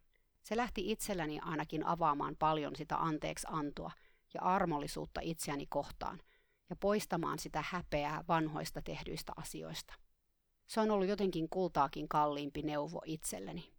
[0.43, 3.91] Se lähti itselläni ainakin avaamaan paljon sitä anteeksi antoa
[4.33, 6.19] ja armollisuutta itseäni kohtaan
[6.69, 9.93] ja poistamaan sitä häpeää vanhoista tehdyistä asioista.
[10.67, 13.73] Se on ollut jotenkin kultaakin kalliimpi neuvo itselleni.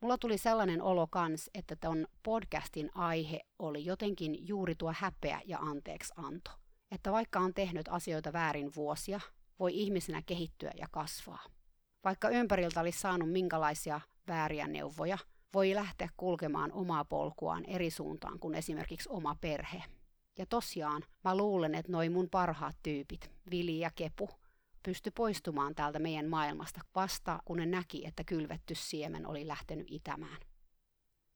[0.00, 5.58] Mulla tuli sellainen olo kans, että ton podcastin aihe oli jotenkin juuri tuo häpeä ja
[5.58, 6.61] anteeksi anto.
[6.92, 9.20] Että vaikka on tehnyt asioita väärin vuosia,
[9.58, 11.44] voi ihmisenä kehittyä ja kasvaa.
[12.04, 15.18] Vaikka ympäriltä olisi saanut minkälaisia vääriä neuvoja,
[15.54, 19.82] voi lähteä kulkemaan omaa polkuaan eri suuntaan kuin esimerkiksi oma perhe.
[20.38, 24.28] Ja tosiaan, mä luulen, että noin mun parhaat tyypit, Vili ja Kepu,
[24.82, 30.38] pysty poistumaan täältä meidän maailmasta vasta, kun ne näki, että kylvetty siemen oli lähtenyt itämään.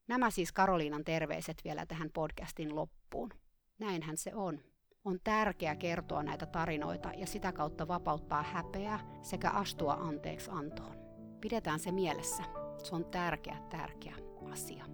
[0.08, 3.30] Nämä siis Karoliinan terveiset vielä tähän podcastin loppuun.
[3.78, 4.75] Näinhän se on.
[5.06, 10.96] On tärkeää kertoa näitä tarinoita ja sitä kautta vapauttaa häpeää sekä astua anteeksi antoon.
[11.40, 12.42] Pidetään se mielessä.
[12.78, 14.14] Se on tärkeä, tärkeä
[14.52, 14.84] asia.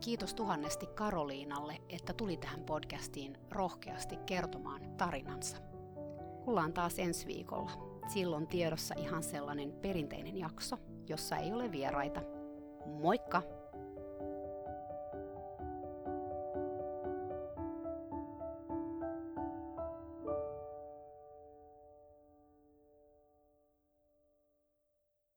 [0.00, 5.56] Kiitos tuhannesti Karoliinalle, että tuli tähän podcastiin rohkeasti kertomaan tarinansa.
[6.44, 7.70] Kuullaan taas ensi viikolla.
[8.08, 10.76] Silloin tiedossa ihan sellainen perinteinen jakso,
[11.08, 12.20] jossa ei ole vieraita.
[12.86, 13.55] Moikka!